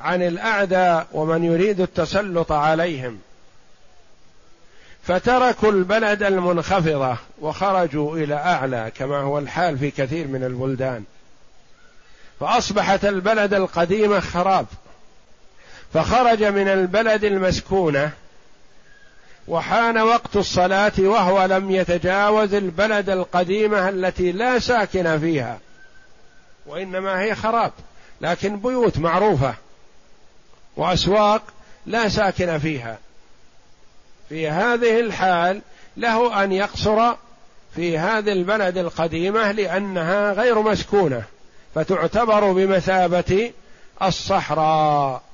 [0.00, 3.18] عن الأعداء ومن يريد التسلط عليهم.
[5.02, 11.04] فتركوا البلد المنخفضة وخرجوا إلى أعلى كما هو الحال في كثير من البلدان.
[12.40, 14.66] فأصبحت البلد القديمه خراب.
[15.94, 18.10] فخرج من البلد المسكونة
[19.48, 25.58] وحان وقت الصلاة وهو لم يتجاوز البلد القديمة التي لا ساكن فيها.
[26.66, 27.72] وإنما هي خراب
[28.20, 29.54] لكن بيوت معروفة
[30.76, 31.42] وأسواق
[31.86, 32.98] لا ساكن فيها.
[34.28, 35.60] في هذه الحال
[35.96, 37.14] له أن يقصر
[37.74, 41.22] في هذه البلد القديمة لأنها غير مسكونة
[41.74, 43.52] فتعتبر بمثابة
[44.02, 45.25] الصحراء.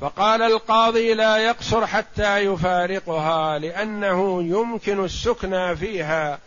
[0.00, 6.38] فقال القاضي لا يقصر حتى يفارقها لأنه يمكن السكنى فيها.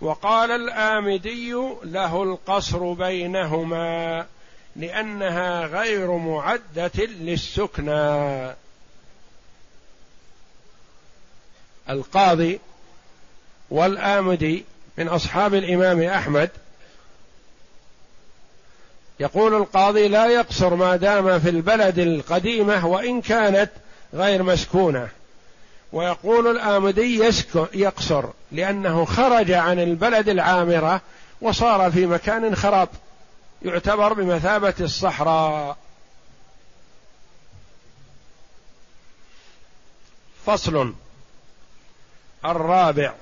[0.00, 4.26] وقال الآمدي له القصر بينهما
[4.76, 8.54] لأنها غير معدة للسكنى
[11.90, 12.60] القاضي
[13.70, 14.64] والآمدي
[14.98, 16.50] من أصحاب الإمام أحمد
[19.20, 23.70] يقول القاضي لا يقصر ما دام في البلد القديمة وإن كانت
[24.14, 25.08] غير مسكونة.
[25.92, 27.32] ويقول الآمدي
[27.74, 31.00] يقصر لأنه خرج عن البلد العامرة
[31.40, 32.88] وصار في مكان خراب.
[33.62, 35.76] يعتبر بمثابة الصحراء.
[40.46, 40.94] فصل.
[42.44, 43.14] الرابع.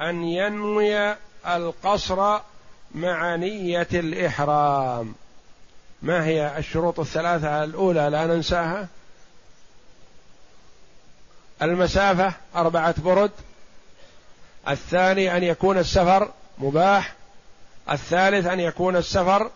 [0.00, 2.38] أن ينوي القصر
[2.96, 5.14] مع نية الإحرام.
[6.02, 8.88] ما هي الشروط الثلاثة الأولى لا ننساها؟
[11.62, 13.30] المسافة أربعة برد.
[14.68, 17.14] الثاني أن يكون السفر مباح.
[17.90, 19.50] الثالث أن يكون السفر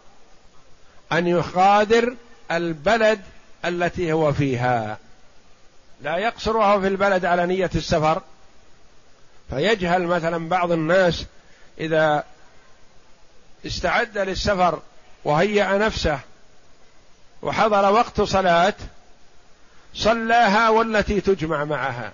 [1.12, 2.16] أن يغادر
[2.50, 3.20] البلد
[3.64, 4.98] التي هو فيها.
[6.02, 8.22] لا يقصرها في البلد على نية السفر.
[9.50, 11.26] فيجهل مثلا بعض الناس
[11.80, 12.24] إذا
[13.66, 14.80] استعد للسفر
[15.24, 16.20] وهيأ نفسه
[17.42, 18.74] وحضر وقت صلاة
[19.94, 22.12] صلاها والتي تجمع معها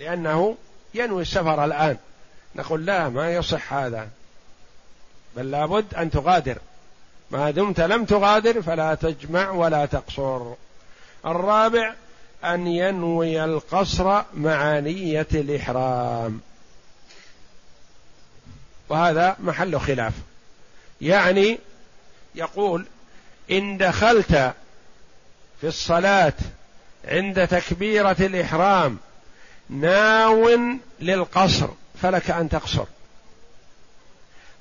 [0.00, 0.56] لأنه
[0.94, 1.96] ينوي السفر الآن.
[2.56, 4.08] نقول لا ما يصح هذا.
[5.36, 6.58] بل لابد أن تغادر.
[7.30, 10.52] ما دمت لم تغادر فلا تجمع ولا تقصر.
[11.26, 11.94] الرابع
[12.44, 16.40] أن ينوي القصر مع نية الإحرام.
[18.88, 20.12] وهذا محل خلاف.
[21.00, 21.58] يعني
[22.34, 22.86] يقول
[23.50, 24.54] إن دخلت
[25.60, 26.32] في الصلاة
[27.04, 28.98] عند تكبيرة الإحرام
[29.70, 30.50] ناو
[31.00, 31.68] للقصر
[32.02, 32.84] فلك أن تقصر.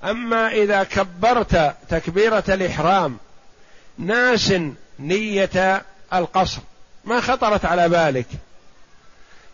[0.04, 3.18] أما إذا كبرت تكبيرة الإحرام
[3.98, 4.54] ناس
[5.00, 6.62] نية القصر
[7.06, 8.28] ما خطرت على بالك.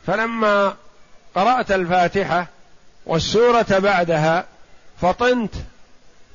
[0.08, 0.76] فلما
[1.36, 2.48] قرأت الفاتحة
[3.06, 4.46] والسورة بعدها
[5.02, 5.54] فطنت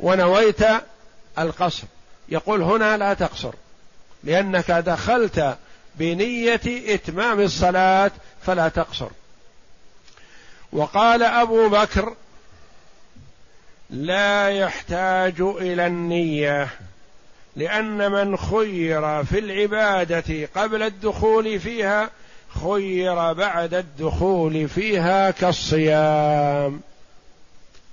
[0.00, 0.60] ونويت
[1.38, 1.84] القصر.
[2.28, 3.54] يقول هنا لا تقصر
[4.24, 5.56] لأنك دخلت
[5.94, 8.10] بنية إتمام الصلاة
[8.46, 9.08] فلا تقصر.
[10.72, 12.14] وقال أبو بكر
[13.90, 16.68] لا يحتاج إلى النية
[17.56, 22.10] لأن من خير في العبادة قبل الدخول فيها
[22.62, 26.80] خير بعد الدخول فيها كالصيام.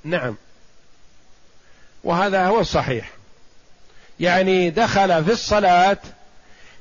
[0.03, 0.35] نعم.
[2.03, 3.11] وهذا هو الصحيح.
[4.19, 5.97] يعني دخل في الصلاة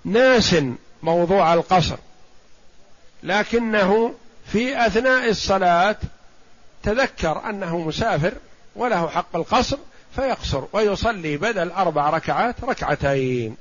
[0.05, 0.57] ناس
[1.03, 1.97] موضوع القصر
[3.23, 4.15] لكنه
[4.47, 5.97] في أثناء الصلاة
[6.83, 8.33] تذكر أنه مسافر
[8.77, 9.79] وله حق القصر
[10.17, 13.57] فيقصر ويصلي بدل أربع ركعات ركعتين.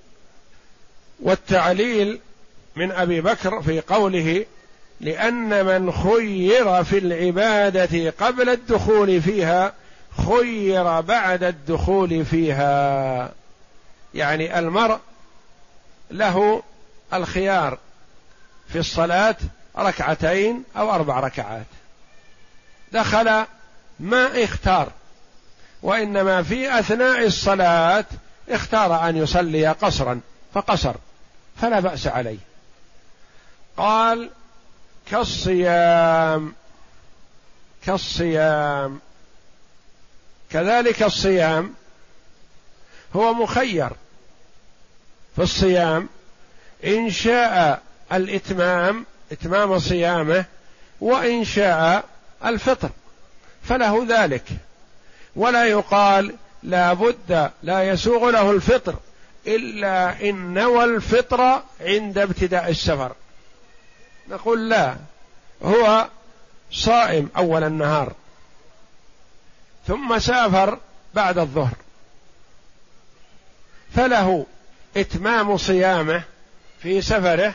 [1.19, 2.19] والتعليل
[2.76, 4.45] من أبي بكر في قوله
[5.02, 9.73] لأن من خير في العبادة قبل الدخول فيها
[10.18, 13.32] خير بعد الدخول فيها.
[14.14, 15.00] يعني المرء
[16.12, 16.64] له
[17.14, 17.78] الخيار
[18.68, 19.36] في الصلاة
[19.78, 21.66] ركعتين أو أربع ركعات.
[22.92, 23.46] دخل
[24.00, 24.92] ما اختار
[25.82, 28.06] وإنما في أثناء الصلاة
[28.50, 30.20] اختار أن يصلي قصرا
[30.54, 30.96] فقصر
[31.62, 32.38] فلا بأس عليه.
[33.78, 34.30] قال
[35.12, 36.54] كالصيام
[37.86, 39.00] كالصيام.
[40.54, 41.73] كذلك الصيام
[43.15, 43.89] هو مخير
[45.35, 46.10] في الصيام.
[46.85, 47.81] إن شاء
[48.13, 50.45] الإتمام إتمام صيامه
[51.02, 52.04] وإن شاء
[52.45, 52.89] الفطر
[53.63, 54.43] فله ذلك.
[55.35, 58.95] ولا يقال لا بد لا يسوغ له الفطر
[59.47, 63.12] إلا إن نوى الفطر عند ابتداء السفر.
[64.29, 64.95] نقول لا
[65.63, 66.08] هو
[66.71, 68.13] صائم أول النهار.
[69.92, 70.79] ثم سافر
[71.13, 71.73] بعد الظهر.
[73.96, 74.46] فله
[74.98, 76.23] إتمام صيامه
[76.81, 77.54] في سفره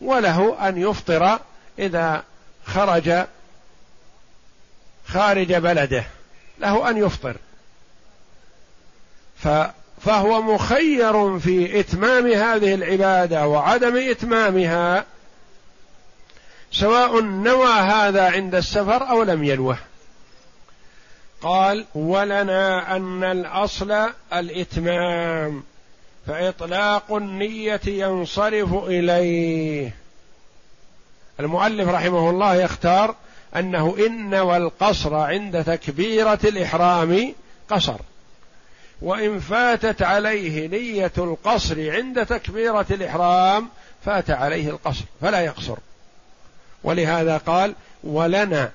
[0.00, 1.38] وله أن يفطر
[1.78, 2.22] إذا
[2.66, 3.24] خرج
[5.06, 6.04] خارج بلده.
[6.58, 7.36] له أن يفطر.
[10.00, 15.04] فهو مخير في إتمام هذه العبادة وعدم إتمامها
[16.72, 19.78] سواء نوى هذا عند السفر أو لم ينوه.
[21.44, 25.62] قال ولنا أن الأصل الإتمام
[26.26, 29.94] فإطلاق النية ينصرف إليه.
[31.40, 33.14] المؤلف رحمه الله يختار
[33.56, 37.34] أنه إن والقصر عند تكبيرة الإحرام
[37.70, 37.96] قصر
[39.02, 43.68] وإن فاتت عليه نية القصر عند تكبيرة الإحرام
[44.04, 45.76] فات عليه القصر فلا يقصر.
[46.84, 47.74] ولهذا قال
[48.04, 48.70] ولنا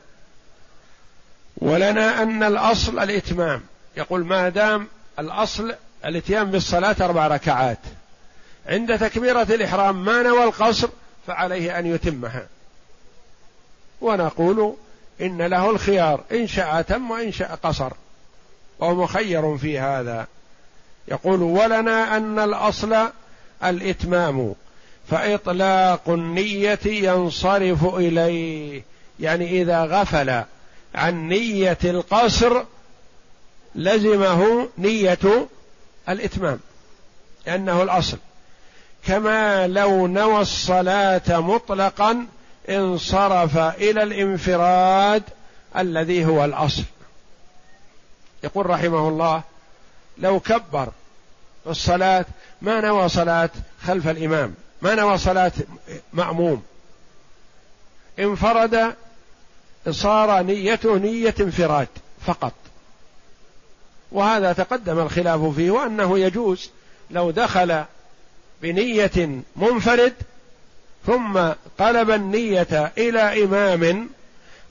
[1.58, 3.62] ولنا أن الأصل الإتمام.
[3.97, 4.88] يقول ما دام
[5.20, 5.74] الأصل
[6.06, 7.80] الإتيان بالصلاة أربع ركعات.
[8.68, 10.89] عند تكبيرة الإحرام ما نوى القصر
[11.28, 12.47] فعليه أن يتمها.
[14.02, 14.76] ونقول
[15.22, 16.24] إن له الخيار.
[16.32, 17.91] إن شاء تم وإن شاء قصر.
[18.80, 20.28] وهو مخير في هذا.
[21.08, 22.95] يقول ولنا أن الأصل
[23.64, 24.56] الإتمام.
[25.10, 28.84] فإطلاق النية ينصرف إليه.
[29.20, 30.43] يعني إذا غفل
[30.96, 32.64] عن نية القصر
[33.76, 35.48] لزمه نية
[36.10, 36.60] الإتمام
[37.46, 38.18] لأنه الأصل.
[39.06, 42.28] كما لو نوى الصلاة مطلقا
[42.70, 45.24] انصرف إلى الانفراد
[45.78, 46.84] الذي هو الأصل.
[48.44, 49.44] يقول رحمه الله
[50.18, 50.90] لو كبر
[51.68, 52.26] الصلاة
[52.62, 53.50] ما نوى صلاة
[53.84, 55.52] خلف الإمام ما نوى صلاة
[56.14, 56.64] مأموم.
[58.20, 58.96] انفرد
[59.90, 61.88] صار نيته نية انفراد
[62.26, 62.54] فقط.
[64.12, 66.70] وهذا تقدم الخلاف فيه وأنه يجوز
[67.12, 67.84] لو دخل
[68.62, 70.14] بنية منفرد
[71.08, 71.40] ثم
[71.80, 74.10] قلب النية إلى إمام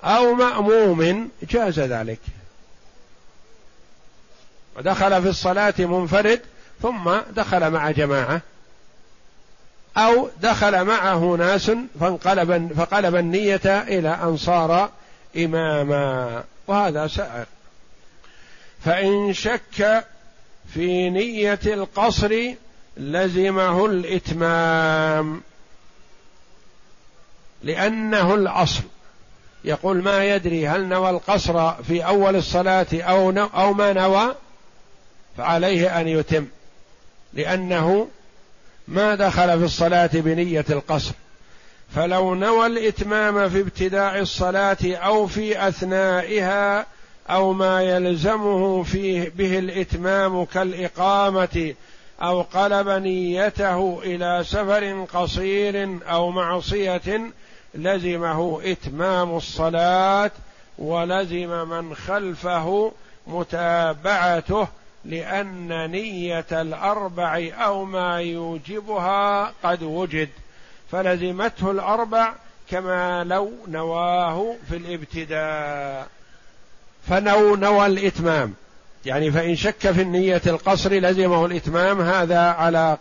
[0.05, 2.21] أو مأموم جاز ذلك.
[4.77, 6.41] ودخل في الصلاة منفرد
[6.83, 8.41] ثم دخل مع جماعة
[9.97, 14.91] أو دخل معه ناس فانقلب فقلب النية إلى أن صار
[15.45, 16.45] إماما.
[16.67, 17.47] وهذا سائر
[18.85, 20.05] فإن شك
[20.75, 22.55] في نية القصر
[22.97, 25.43] لزمه الإتمام.
[27.63, 28.83] لأنه الأصل.
[29.65, 34.35] يقول ما يدري هل نوى القصر في أول الصلاة أو أو ما نوى؟
[35.37, 36.47] فعليه أن يتم.
[37.33, 38.09] لأنه
[38.89, 41.13] ما دخل في الصلاة بنية القصر.
[41.95, 46.87] فلو نوى الإتمام في ابتداء الصلاة أو في أثنائها
[47.31, 51.75] أو ما يلزمه فيه به الإتمام كالإقامة
[52.23, 57.33] أو قلب نيته إلى سفر قصير أو معصية
[57.75, 60.31] لزمه إتمام الصلاة
[60.79, 62.93] ولزم من خلفه
[63.27, 64.69] متابعته
[65.05, 70.29] لأن نية الأربع أو ما يوجبها قد وجد.
[70.93, 72.33] فلزمته الأربع
[72.71, 76.07] كما لو نواه في الابتداء.
[77.09, 78.55] فنو نوى الإتمام.
[79.07, 82.01] يعني فإن شك في النية القصر لزمه الإتمام.
[82.01, 82.97] هذا على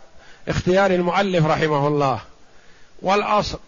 [0.48, 2.20] اختيار المؤلف رحمه الله.
[3.02, 3.58] والأصل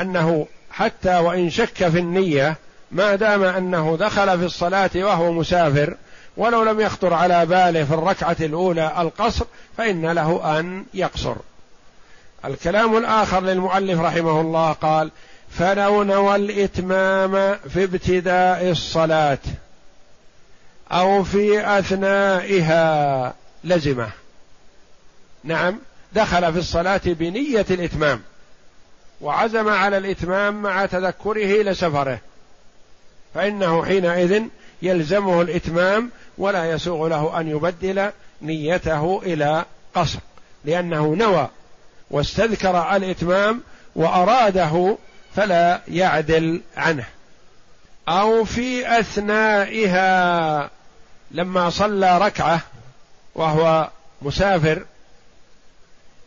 [0.00, 2.56] أنه حتى وإن شك في النية
[2.92, 5.96] ما دام أنه دخل في الصلاة وهو مسافر
[6.36, 9.44] ولو لم يخطر على باله في الركعة الأولى القصر
[9.76, 11.36] فإن له أن يقصر.
[12.44, 15.10] الكلام الآخر للمؤلف رحمه الله قال
[15.50, 19.38] فلو نوى الإتمام في ابتداء الصلاة
[20.92, 23.34] أو في أثنائها
[23.64, 24.10] لزمة.
[25.44, 25.78] نعم
[26.12, 28.22] دخل في الصلاة بنية الإتمام
[29.20, 32.18] وعزم على الإتمام مع تذكره لسفره
[33.34, 34.42] فإنه حينئذ
[34.82, 38.10] يلزمه الإتمام ولا يسوغ له أن يبدل
[38.42, 39.64] نيته إلى
[39.94, 40.18] قصر
[40.64, 41.48] لأنه نوى
[42.12, 43.60] واستذكر الإتمام
[43.96, 44.96] وأراده
[45.36, 47.04] فلا يعدل عنه.
[48.08, 50.70] أو في أثنائها
[51.30, 52.60] لما صلى ركعة
[53.34, 53.90] وهو
[54.22, 54.84] مسافر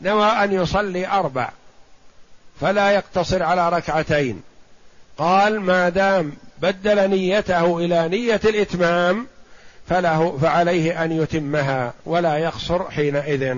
[0.02, 1.50] نوى أن يصلي أربع
[2.62, 4.42] فلا يقتصر على ركعتين.
[5.18, 9.28] قال ما دام بدل نيته إلى نية الإتمام
[9.90, 13.56] فله فعليه أن يتمها ولا يقصر حينئذ.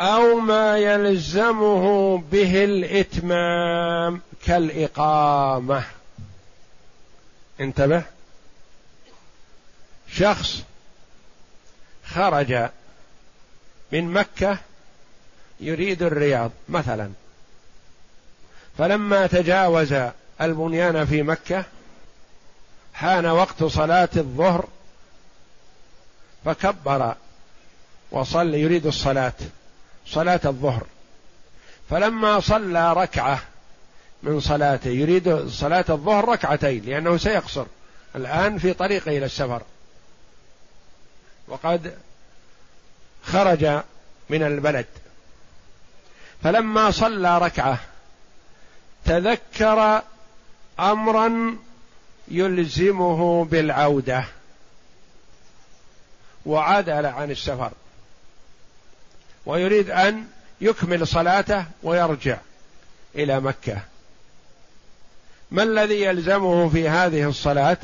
[0.00, 5.84] أو ما يلزمه به الإتمام كالإقامة.
[7.60, 8.02] انتبه.
[10.12, 10.62] شخص
[12.04, 12.68] خرج
[13.92, 14.58] من مكة
[15.60, 17.10] يريد الرياض مثلا.
[18.78, 19.94] فلما تجاوز
[20.40, 21.64] البنيان في مكة
[22.94, 24.68] حان وقت صلاة الظهر
[26.44, 27.14] فكبر
[28.10, 29.32] وصلى يريد الصلاة.
[30.10, 30.86] صلاة الظهر.
[31.90, 33.42] فلما صلى ركعة
[34.22, 37.66] من صلاته يريد صلاة الظهر ركعتين لأنه سيقصر.
[38.16, 39.62] الآن في طريقه إلى السفر.
[41.48, 41.98] وقد
[43.22, 43.64] خرج
[44.30, 44.86] من البلد.
[46.42, 47.78] فلما صلى ركعة
[49.04, 50.02] تذكر
[50.80, 51.56] أمرا
[52.28, 54.24] يلزمه بالعودة.
[56.46, 57.72] وعدل عن السفر.
[59.46, 60.26] ويريد أن
[60.60, 62.38] يكمل صلاته ويرجع
[63.14, 63.78] إلى مكة.
[65.50, 67.78] ما الذي يلزمه في هذه الصلاة؟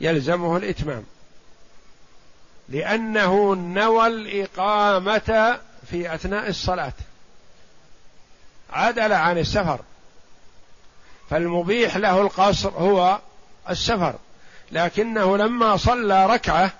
[0.00, 1.04] يلزمه الإتمام.
[2.68, 5.58] لأنه نوى الإقامة
[5.90, 6.92] في أثناء الصلاة.
[8.70, 9.80] عدل عن السفر.
[11.30, 13.18] فالمبيح له القصر هو
[13.70, 14.14] السفر.
[14.72, 16.72] لكنه لما صلى ركعة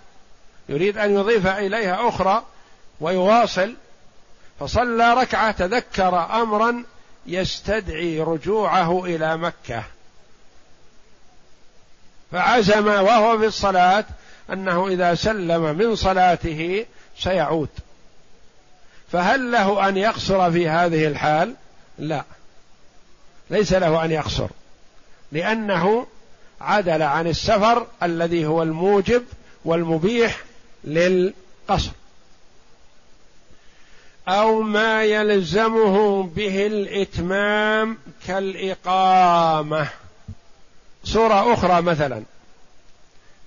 [0.68, 2.44] يريد أن يضيف إليها أخرى
[3.00, 3.74] ويواصل
[4.60, 6.84] فصلى ركعة تذكر امرا
[7.26, 9.84] يستدعي رجوعه إلى مكة.
[12.32, 14.04] فعزم وهو في الصلاة
[14.52, 16.86] أنه إذا سلم من صلاته
[17.18, 17.68] سيعود.
[19.12, 21.54] فهل له أن يقصر في هذه الحال؟
[21.98, 22.24] لا.
[23.50, 24.48] ليس له أن يقصر
[25.32, 26.06] لأنه
[26.60, 29.24] عدل عن السفر الذي هو الموجب
[29.64, 30.40] والمبيح
[30.84, 31.90] للقصر.
[34.30, 39.88] أو ما يلزمه به الإتمام كالإقامة.
[41.04, 42.22] صوره أخرى مثلا.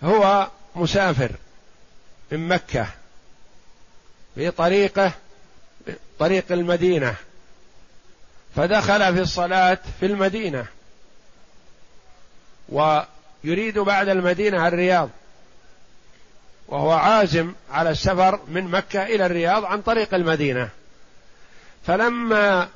[0.04, 1.32] هو مسافر
[2.32, 2.88] من مكة
[4.36, 5.12] في طريقه
[6.20, 7.16] طريق المدينة.
[8.56, 10.66] فدخل في الصلاة في المدينة.
[12.70, 15.10] ويريد بعد المدينة الرياض.
[16.68, 20.70] وهو عازم على السفر من مكة إلى الرياض عن طريق المدينة.
[21.88, 22.68] فلما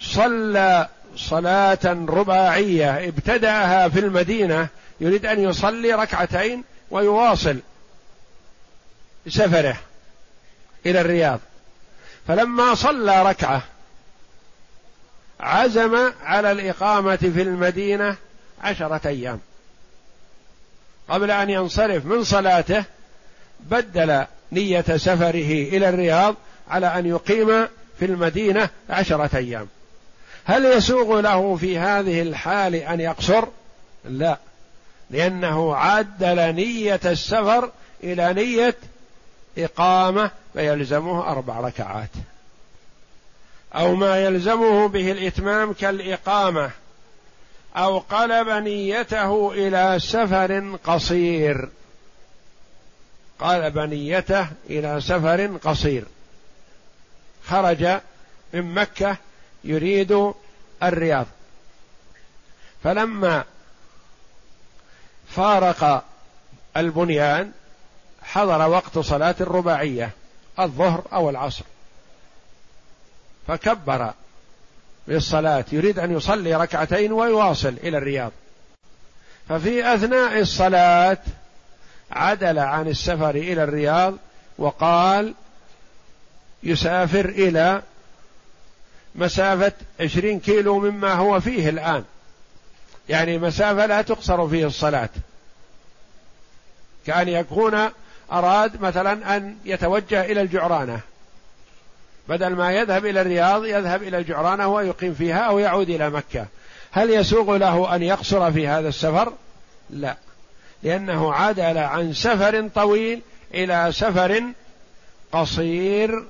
[0.00, 4.68] صلى صلاة رباعية ابتدأها في المدينة
[5.00, 7.58] يريد أن يصلي ركعتين ويواصل
[9.28, 9.76] سفره
[10.86, 11.40] إلى الرياض.
[12.28, 13.62] فلما صلى ركعة
[15.40, 18.16] عزم على الإقامة في المدينة
[18.62, 19.40] عشرة أيام.
[21.08, 22.84] قبل أن ينصرف من صلاته
[23.60, 26.34] بدل نية سفره إلى الرياض
[26.68, 29.68] على أن يقيم في المدينة عشرة أيام.
[30.44, 33.44] هل يسوغ له في هذه الحال أن يقصر؟
[34.04, 34.38] لا.
[35.10, 37.70] لأنه عدل نية السفر
[38.02, 38.76] إلى نية
[39.58, 42.10] إقامة فيلزمه أربع ركعات.
[43.74, 46.70] أو ما يلزمه به الإتمام كالإقامة
[47.76, 51.68] أو قلب نيته إلى سفر قصير.
[53.38, 56.04] قلب نيته إلى سفر قصير.
[57.46, 58.00] خرج
[58.52, 59.16] من مكة
[59.64, 60.32] يريد
[60.82, 61.26] الرياض.
[62.84, 63.44] فلما
[65.28, 66.04] فارق
[66.76, 67.52] البنيان
[68.22, 70.10] حضر وقت صلاة الرباعية
[70.58, 71.64] الظهر أو العصر.
[73.48, 74.12] فكبر
[75.08, 78.32] بالصلاة يريد أن يصلي ركعتين ويواصل إلى الرياض.
[79.48, 81.18] ففي أثناء الصلاة
[82.10, 84.14] عدل عن السفر إلى الرياض
[84.58, 85.34] وقال
[86.62, 87.82] يسافر إلى
[89.14, 92.04] مسافة عشرين كيلو مما هو فيه الآن.
[93.08, 95.08] يعني مسافة لا تقصر فيه الصلاة.
[97.06, 97.88] كأن يكون
[98.32, 101.00] أراد مثلا أن يتوجه إلى الجعرانة.
[102.28, 106.46] بدل ما يذهب إلى الرياض يذهب إلى الجعرانة ويقيم فيها أو يعود إلى مكة.
[106.92, 109.32] هل يسوغ له أن يقصر في هذا السفر؟
[109.90, 110.16] لا.
[110.82, 113.22] لأنه عدل عن سفر طويل
[113.54, 114.42] إلى سفر
[115.32, 116.24] قصير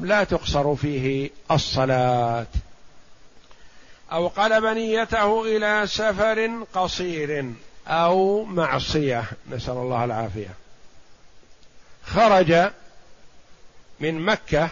[0.00, 2.46] لا تقصر فيه الصلاة.
[4.12, 7.52] أو قلب نيته إلى سفر قصير
[7.88, 9.24] أو معصية.
[9.50, 10.54] نسأل الله العافية.
[12.06, 12.70] خرج
[14.00, 14.68] من مكة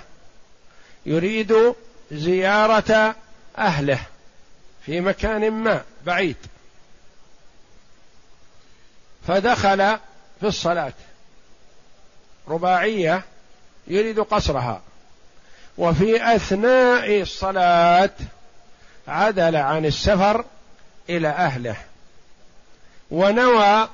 [1.06, 1.74] يريد
[2.12, 3.14] زيارة
[3.58, 4.00] أهله
[4.86, 6.36] في مكان ما بعيد.
[9.28, 9.96] فدخل
[10.40, 10.92] في الصلاة.
[12.48, 13.22] رباعية
[13.86, 14.82] يريد قصرها.
[15.78, 18.10] وفي أثناء الصلاة
[19.08, 20.44] عدل عن السفر
[21.08, 21.76] إلى أهله.
[23.10, 23.88] ونوى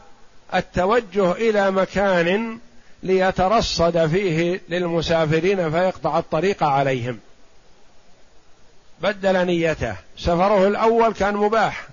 [0.54, 2.58] التوجه إلى مكان
[3.02, 7.18] ليترصد فيه للمسافرين فيقطع الطريق عليهم.
[9.00, 9.96] بدل نيته.
[10.18, 11.86] سفره الأول كان مباح.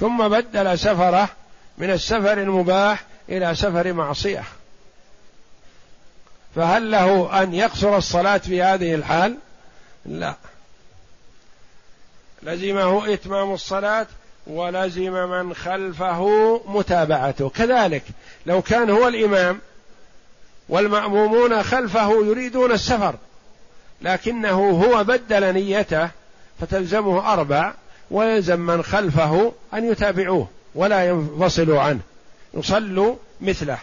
[0.00, 1.28] ثم بدل سفره
[1.78, 4.44] من السفر المباح إلى سفر معصية.
[6.54, 9.36] فهل له أن يقصر الصلاة في هذه الحال؟
[10.06, 10.34] لا.
[12.42, 14.06] لزمه إتمام الصلاة
[14.46, 17.48] ولزم من خلفه متابعته.
[17.48, 18.02] كذلك
[18.46, 19.60] لو كان هو الإمام
[20.68, 23.14] والمأمومون خلفه يريدون السفر
[24.02, 26.08] لكنه هو بدل نيته
[26.60, 27.74] فتلزمه أربع
[28.10, 32.00] ويلزم من خلفه أن يتابعوه ولا ينفصلوا عنه
[32.54, 33.78] يصلوا مثله.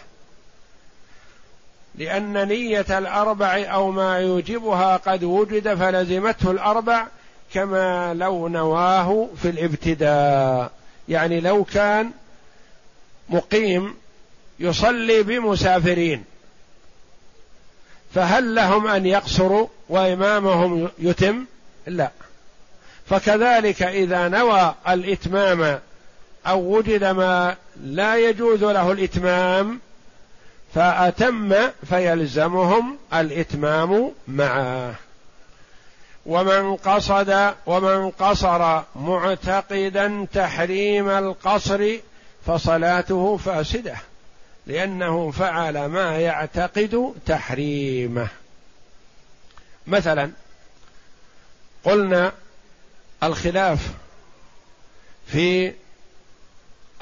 [1.94, 7.06] لأن نية الأربع أو ما يوجبها قد وجد فلزمته الأربع
[7.54, 10.72] كما لو نواه في الابتداء.
[11.08, 12.10] يعني لو كان
[13.28, 13.94] مقيم
[14.60, 16.24] يصلي بمسافرين
[18.14, 21.44] فهل لهم أن يقصروا وإمامهم يتم؟
[21.86, 22.10] لا.
[23.06, 25.80] فكذلك إذا نوى الإتمام
[26.46, 29.80] أو وجد ما لا يجوز له الإتمام
[30.74, 31.54] فأتم
[31.88, 34.94] فيلزمهم الإتمام معه.
[36.26, 41.96] ومن قصد ومن قصر معتقدا تحريم القصر
[42.46, 43.96] فصلاته فاسده
[44.66, 48.28] لأنه فعل ما يعتقد تحريمه.
[49.86, 50.30] مثلا
[51.84, 52.32] قلنا
[53.22, 53.90] الخلاف
[55.26, 55.72] في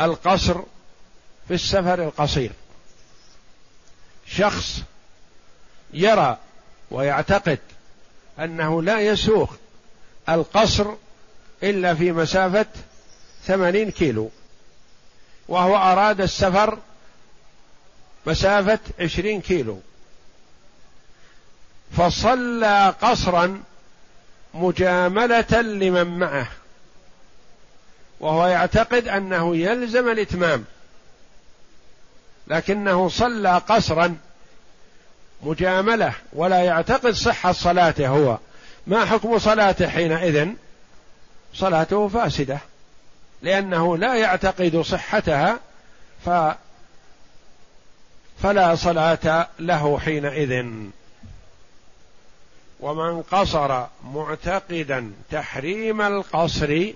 [0.00, 0.60] القصر
[1.48, 2.52] في السفر القصير.
[4.26, 4.82] شخص
[5.92, 6.38] يرى
[6.90, 7.58] ويعتقد
[8.38, 9.54] أنه لا يسوق
[10.28, 10.94] القصر
[11.62, 12.66] إلا في مسافة
[13.46, 14.30] ثمانين كيلو
[15.48, 16.78] وهو أراد السفر
[18.26, 19.80] مسافة عشرين كيلو.
[21.96, 23.62] فصلى قصرا
[24.54, 26.48] مجاملة لمن معه
[28.20, 30.64] وهو يعتقد أنه يلزم الإتمام
[32.46, 34.16] لكنه صلى قصرا
[35.42, 38.38] مجاملة ولا يعتقد صحة صلاته هو.
[38.86, 40.48] ما حكم صلاته حينئذ؟
[41.54, 42.58] صلاته فاسدة.
[43.42, 45.58] لأنه لا يعتقد صحتها
[46.24, 46.30] ف
[48.42, 50.66] فلا صلاة له حينئذ.
[52.80, 56.92] ومن قصر معتقدا تحريم القصر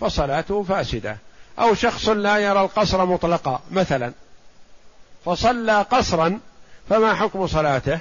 [0.00, 1.16] فصلاته فاسدة.
[1.58, 4.12] أو شخص لا يرى القصر مطلقا مثلا.
[5.24, 6.40] فصلى قصرا
[6.90, 8.00] فما حكم صلاته؟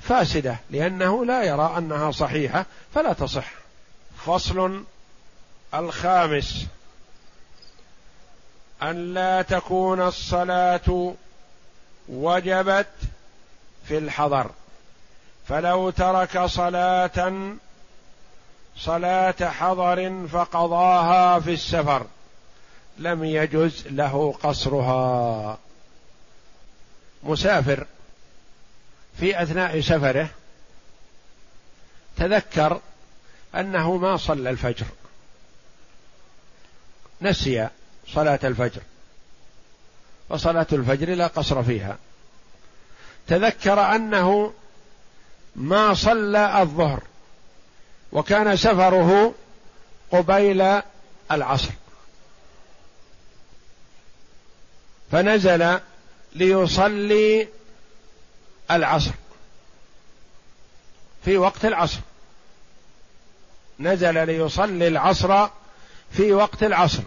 [0.00, 3.50] فاسدة لأنه لا يرى أنها صحيحة فلا تصح.
[4.26, 4.84] فصل
[5.74, 6.66] الخامس.
[8.82, 11.14] أن لا تكون الصلاة
[12.08, 12.90] وجبت
[13.88, 14.50] في الحضر.
[15.48, 17.32] فلو ترك صلاة
[18.76, 22.06] صلاة حضر فقضاها في السفر.
[22.98, 25.58] لم يجز له قصرها.
[27.22, 27.86] مسافر
[29.20, 30.28] في أثناء سفره
[32.16, 32.80] تذكر
[33.54, 34.86] أنه ما صلى الفجر
[37.22, 37.68] نسي
[38.08, 38.80] صلاة الفجر
[40.28, 41.98] وصلاة الفجر لا قصر فيها
[43.28, 44.52] تذكر أنه
[45.56, 47.02] ما صلى الظهر
[48.12, 49.34] وكان سفره
[50.10, 50.80] قبيل
[51.30, 51.70] العصر
[55.12, 55.80] فنزل
[56.34, 57.48] ليصلي
[58.70, 59.10] العصر.
[61.24, 61.98] في وقت العصر.
[63.80, 65.48] نزل ليصلي العصر
[66.12, 67.02] في وقت العصر.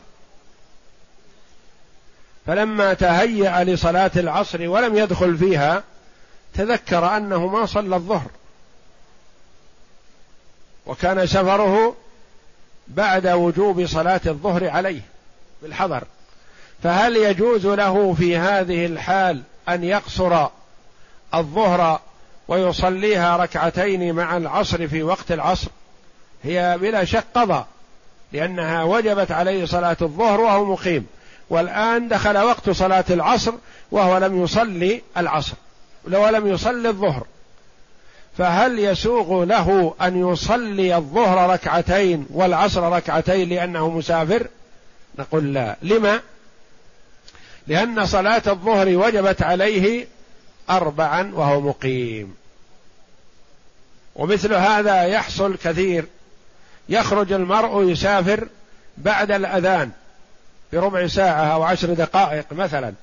[2.47, 5.84] فلما تهيأ لصلاة العصر ولم يدخل فيها
[6.53, 8.30] تذكر أنه ما صلى الظهر.
[10.86, 11.95] وكان سفره
[12.88, 15.01] بعد وجوب صلاة الظهر عليه
[15.61, 16.03] بالحضر.
[16.84, 20.47] فهل يجوز له في هذه الحال أن يقصر
[21.34, 21.99] الظهر
[22.47, 25.67] ويصليها ركعتين مع العصر في وقت العصر؟
[26.43, 27.65] هي بلا شك قضى
[28.32, 31.07] لأنها وجبت عليه صلاة الظهر وهو مقيم
[31.49, 33.53] والآن دخل وقت صلاة العصر
[33.91, 35.53] وهو لم يصلي العصر
[36.11, 37.26] ولم يصلي الظهر.
[38.38, 44.47] فهل يسوغ له أن يصلي الظهر ركعتين والعصر ركعتين لأنه مسافر؟
[45.19, 45.76] نقول لا.
[45.82, 46.19] لما؟
[47.68, 50.07] لأن صلاة الظهر وجبت عليه
[50.70, 52.36] أربعا وهو مقيم.
[54.16, 56.05] ومثل هذا يحصل كثير.
[56.89, 58.47] يخرج المرء يسافر
[58.97, 59.91] بعد الأذان
[60.74, 62.93] بربع ساعة أو عشر دقائق مثلا.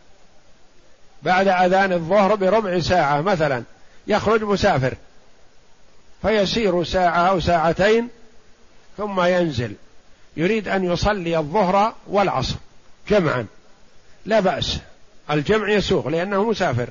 [1.23, 3.63] بعد أذان الظهر بربع ساعة مثلا.
[4.07, 4.95] يخرج مسافر.
[6.23, 8.09] فيسير ساعة أو ساعتين
[8.97, 9.75] ثم ينزل.
[10.37, 12.57] يريد أن يصلي الظهر والعصر
[13.09, 13.47] جمعا.
[14.27, 14.79] لا بأس.
[15.31, 16.89] الجمع يسوغ لأنه مسافر.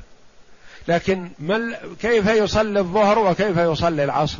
[0.87, 4.37] لكن مل كيف يصلي الظهر وكيف يصلي العصر؟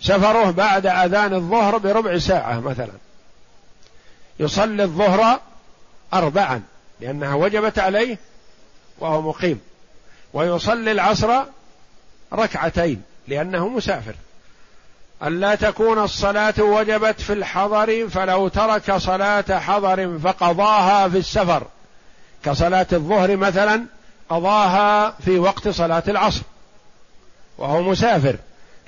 [0.00, 2.92] سفره بعد أذان الظهر بربع ساعة مثلا.
[4.40, 5.40] يصلي الظهر
[6.12, 6.62] أربعا
[7.00, 8.18] لأنها وجبت عليه
[8.98, 9.60] وهو مقيم.
[10.32, 11.42] ويصلي العصر
[12.32, 14.14] ركعتين لأنه مسافر.
[15.22, 21.62] ألا تكون الصلاة وجبت في الحضر فلو ترك صلاة حضر فقضاها في السفر.
[22.44, 23.84] كصلاة الظهر مثلا
[24.28, 26.42] قضاها في وقت صلاة العصر
[27.58, 28.36] وهو مسافر.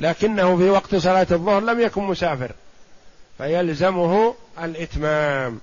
[0.00, 2.52] لكنه في وقت صلاة الظهر لم يكن مسافر
[3.38, 5.60] فيلزمه الإتمام.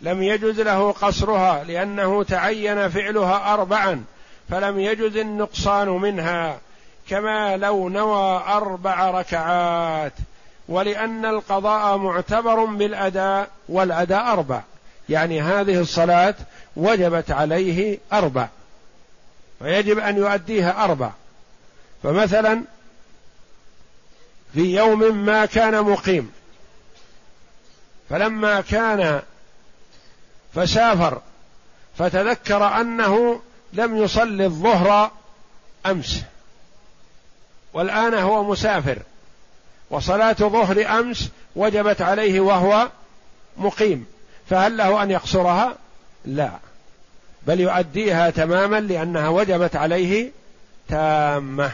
[0.00, 4.04] لم يجز له قصرها لأنه تعين فعلها أربعا
[4.50, 6.58] فلم يجز النقصان منها.
[7.10, 10.12] كما لو نوى أربع ركعات
[10.68, 14.62] ولأن القضاء معتبر بالأداء والأداء أربع.
[15.08, 16.34] يعني هذه الصلاة
[16.76, 18.48] وجبت عليه أربع
[19.58, 21.10] فيجب أن يؤديها أربع.
[22.02, 22.62] فمثلا
[24.54, 26.32] في يوم ما كان مقيم
[28.10, 29.22] فلما كان
[30.54, 31.20] فسافر
[31.98, 33.40] فتذكر أنه
[33.72, 35.10] لم يصلي الظهر
[35.86, 36.22] أمس.
[37.72, 38.98] والآن هو مسافر.
[39.90, 42.88] وصلاة ظهر أمس وجبت عليه وهو
[43.56, 44.06] مقيم.
[44.50, 45.74] فهل له أن يقصرها؟
[46.24, 46.50] لا.
[47.42, 50.30] بل يؤديها تماما لأنها وجبت عليه
[50.88, 51.72] تامة.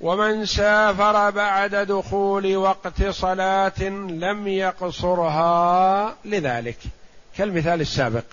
[0.00, 6.78] ومن سافر بعد دخول وقت صلاة لم يقصرها لذلك.
[7.36, 8.24] كالمثال السابق.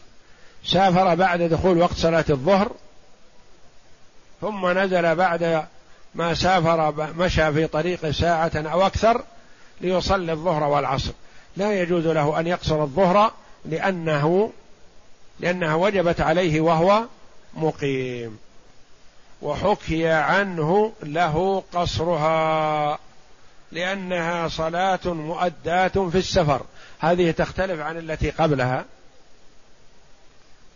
[0.65, 2.71] سافر بعد دخول وقت صلاة الظهر
[4.41, 5.65] ثم نزل بعد
[6.15, 9.23] ما سافر مشى في طريق ساعة أو أكثر
[9.81, 11.11] ليصلي الظهر والعصر.
[11.57, 13.31] لا يجوز له أن يقصر الظهر
[13.65, 14.51] لأنه
[15.39, 17.03] لأنها وجبت عليه وهو
[17.53, 18.37] مقيم.
[19.41, 22.99] وحكي عنه له قصرها
[23.71, 26.61] لأنها صلاة مؤداة في السفر.
[26.99, 28.85] هذه تختلف عن التي قبلها.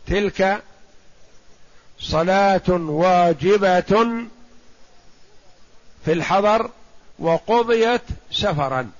[0.07, 0.61] تلك
[1.99, 4.05] صلاة واجبة
[6.05, 6.69] في الحضر
[7.19, 8.91] وقضيت سفرا.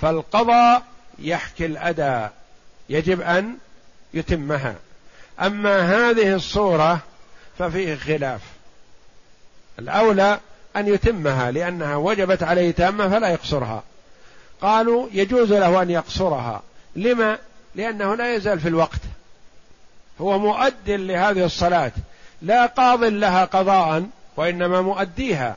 [0.00, 0.82] فالقضاء
[1.18, 2.32] يحكي الأداء
[2.88, 3.56] يجب أن
[4.14, 4.74] يتمها.
[5.40, 6.98] أما هذه الصورة
[7.58, 8.40] ففيه خلاف.
[9.78, 10.40] الأولى
[10.76, 13.82] أن يتمها لأنها وجبت عليه تامة فلا يقصرها.
[14.60, 16.62] قالوا يجوز له أن يقصرها.
[16.96, 17.38] لما؟
[17.74, 19.00] لأنه لا يزال في الوقت.
[20.20, 21.92] هو مؤد لهذه الصلاة.
[22.42, 24.06] لا قاض لها قضاء.
[24.36, 25.56] وإنما مؤديها.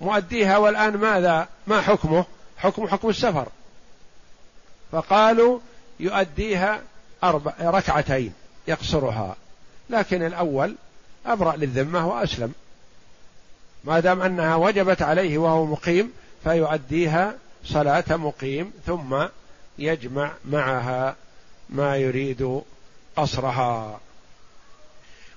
[0.00, 2.24] مؤديها والآن ماذا؟ ما حكمه؟
[2.58, 3.48] حكم حكم السفر.
[4.92, 5.58] فقالوا
[6.00, 6.80] يؤديها
[7.24, 8.32] أربع ركعتين
[8.68, 9.36] يقصرها.
[9.90, 10.74] لكن الأول
[11.26, 12.54] أبرأ للذمة وأسلم.
[13.84, 16.12] ما دام أنها وجبت عليه وهو مقيم
[16.44, 19.24] فيؤديها صلاة مقيم ثم
[19.78, 21.16] يجمع معها
[21.70, 22.60] ما يريد
[23.16, 24.00] قصرها.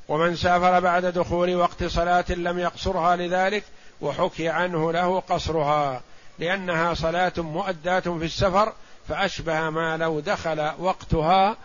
[0.09, 3.63] ومن سافر بعد دخول وقت صلاة لم يقصرها لذلك
[4.01, 6.01] وحكي عنه له قصرها
[6.39, 8.73] لأنها صلاة مؤداة في السفر
[9.07, 11.57] فأشبه ما لو دخل وقتها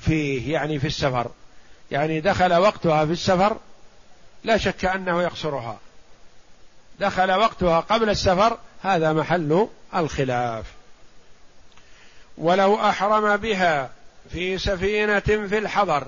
[0.00, 1.30] فيه يعني في السفر.
[1.90, 3.56] يعني دخل وقتها في السفر
[4.44, 5.78] لا شك أنه يقصرها.
[7.00, 10.66] دخل وقتها قبل السفر هذا محل الخلاف.
[12.38, 13.90] ولو أحرم بها
[14.32, 16.06] في سفينة في الحضر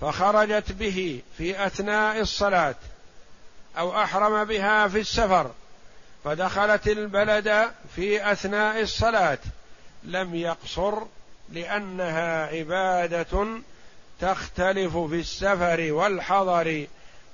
[0.00, 2.74] فخرجت به في أثناء الصلاة
[3.78, 5.50] أو أحرم بها في السفر
[6.24, 9.38] فدخلت البلد في أثناء الصلاة.
[10.04, 10.94] لم يقصر
[11.52, 13.48] لأنها عبادة
[14.20, 16.86] تختلف في السفر والحضر.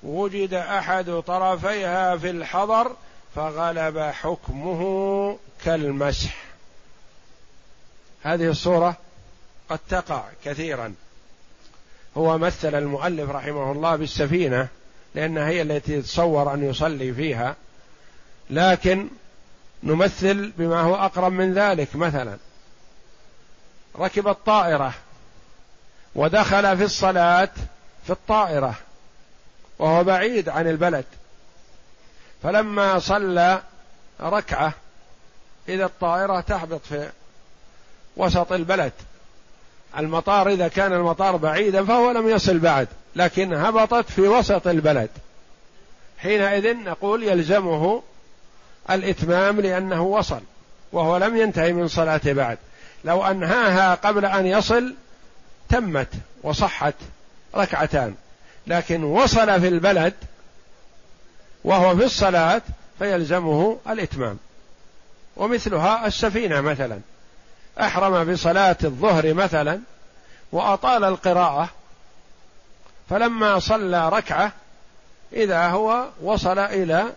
[0.02, 2.96] وجد أحد طرفيها في الحضر
[3.34, 6.36] فغلب حكمه كالمسح.
[8.22, 8.96] هذه الصورة
[9.68, 10.94] قد تقع كثيرا.
[12.16, 14.68] هو مثل المؤلف رحمه الله بالسفينة
[15.14, 17.56] لأنها هي التي يتصور أن يصلي فيها.
[18.50, 19.08] لكن
[19.82, 22.36] نمثل بما هو أقرب من ذلك مثلا
[23.98, 24.94] ركب الطائرة
[26.14, 27.50] ودخل في الصلاة
[28.04, 28.74] في الطائرة
[29.78, 31.04] وهو بعيد عن البلد.
[32.42, 33.62] فلما صلى
[34.20, 34.72] ركعة
[35.68, 37.10] اذا الطائرة تهبط في
[38.16, 38.92] وسط البلد.
[39.98, 45.10] المطار إذا كان المطار بعيدا فهو لم يصل بعد لكن هبطت في وسط البلد.
[46.18, 48.02] حينئذ نقول يلزمه
[48.90, 50.40] الإتمام لأنه وصل
[50.92, 52.58] وهو لم ينتهي من صلاته بعد.
[53.04, 54.94] لو أنهاها قبل أن يصل
[55.68, 56.08] تمت
[56.42, 56.94] وصحت
[57.56, 58.14] ركعتان
[58.66, 60.14] لكن وصل في البلد
[61.64, 62.62] وهو في الصلاة
[62.98, 64.38] فيلزمه الإتمام.
[65.36, 67.00] ومثلها السفينة مثلا.
[67.80, 69.80] أحرم بصلاة الظهر مثلا
[70.52, 71.68] وأطال القراءة
[73.10, 74.52] فلما صلى ركعة
[75.32, 77.12] إذا هو وصل إلى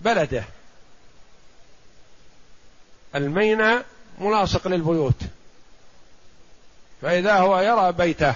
[0.00, 0.44] بلده.
[3.14, 3.78] المينى
[4.18, 5.22] ملاصق للبيوت.
[7.02, 8.34] فإذا هو يرى بيته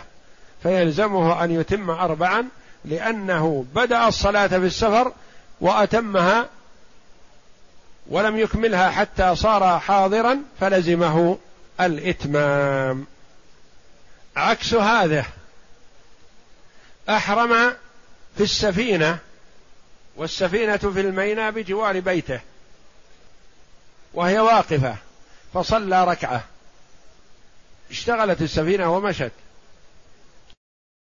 [0.62, 2.48] فيلزمه أن يتم أربعا
[2.84, 5.12] لأنه بدأ الصلاة في السفر
[5.60, 6.48] وأتمها
[8.08, 11.38] ولم يكملها حتى صار حاضرا فلزمه
[11.80, 13.06] الإتمام.
[14.36, 15.24] عكس هذا
[17.08, 17.76] أحرم
[18.36, 19.18] في السفينة
[20.16, 22.40] والسفينة في الميناء بجوار بيته
[24.14, 24.96] وهي واقفة
[25.54, 26.44] فصلى ركعة.
[27.90, 29.32] اشتغلت السفينة ومشت.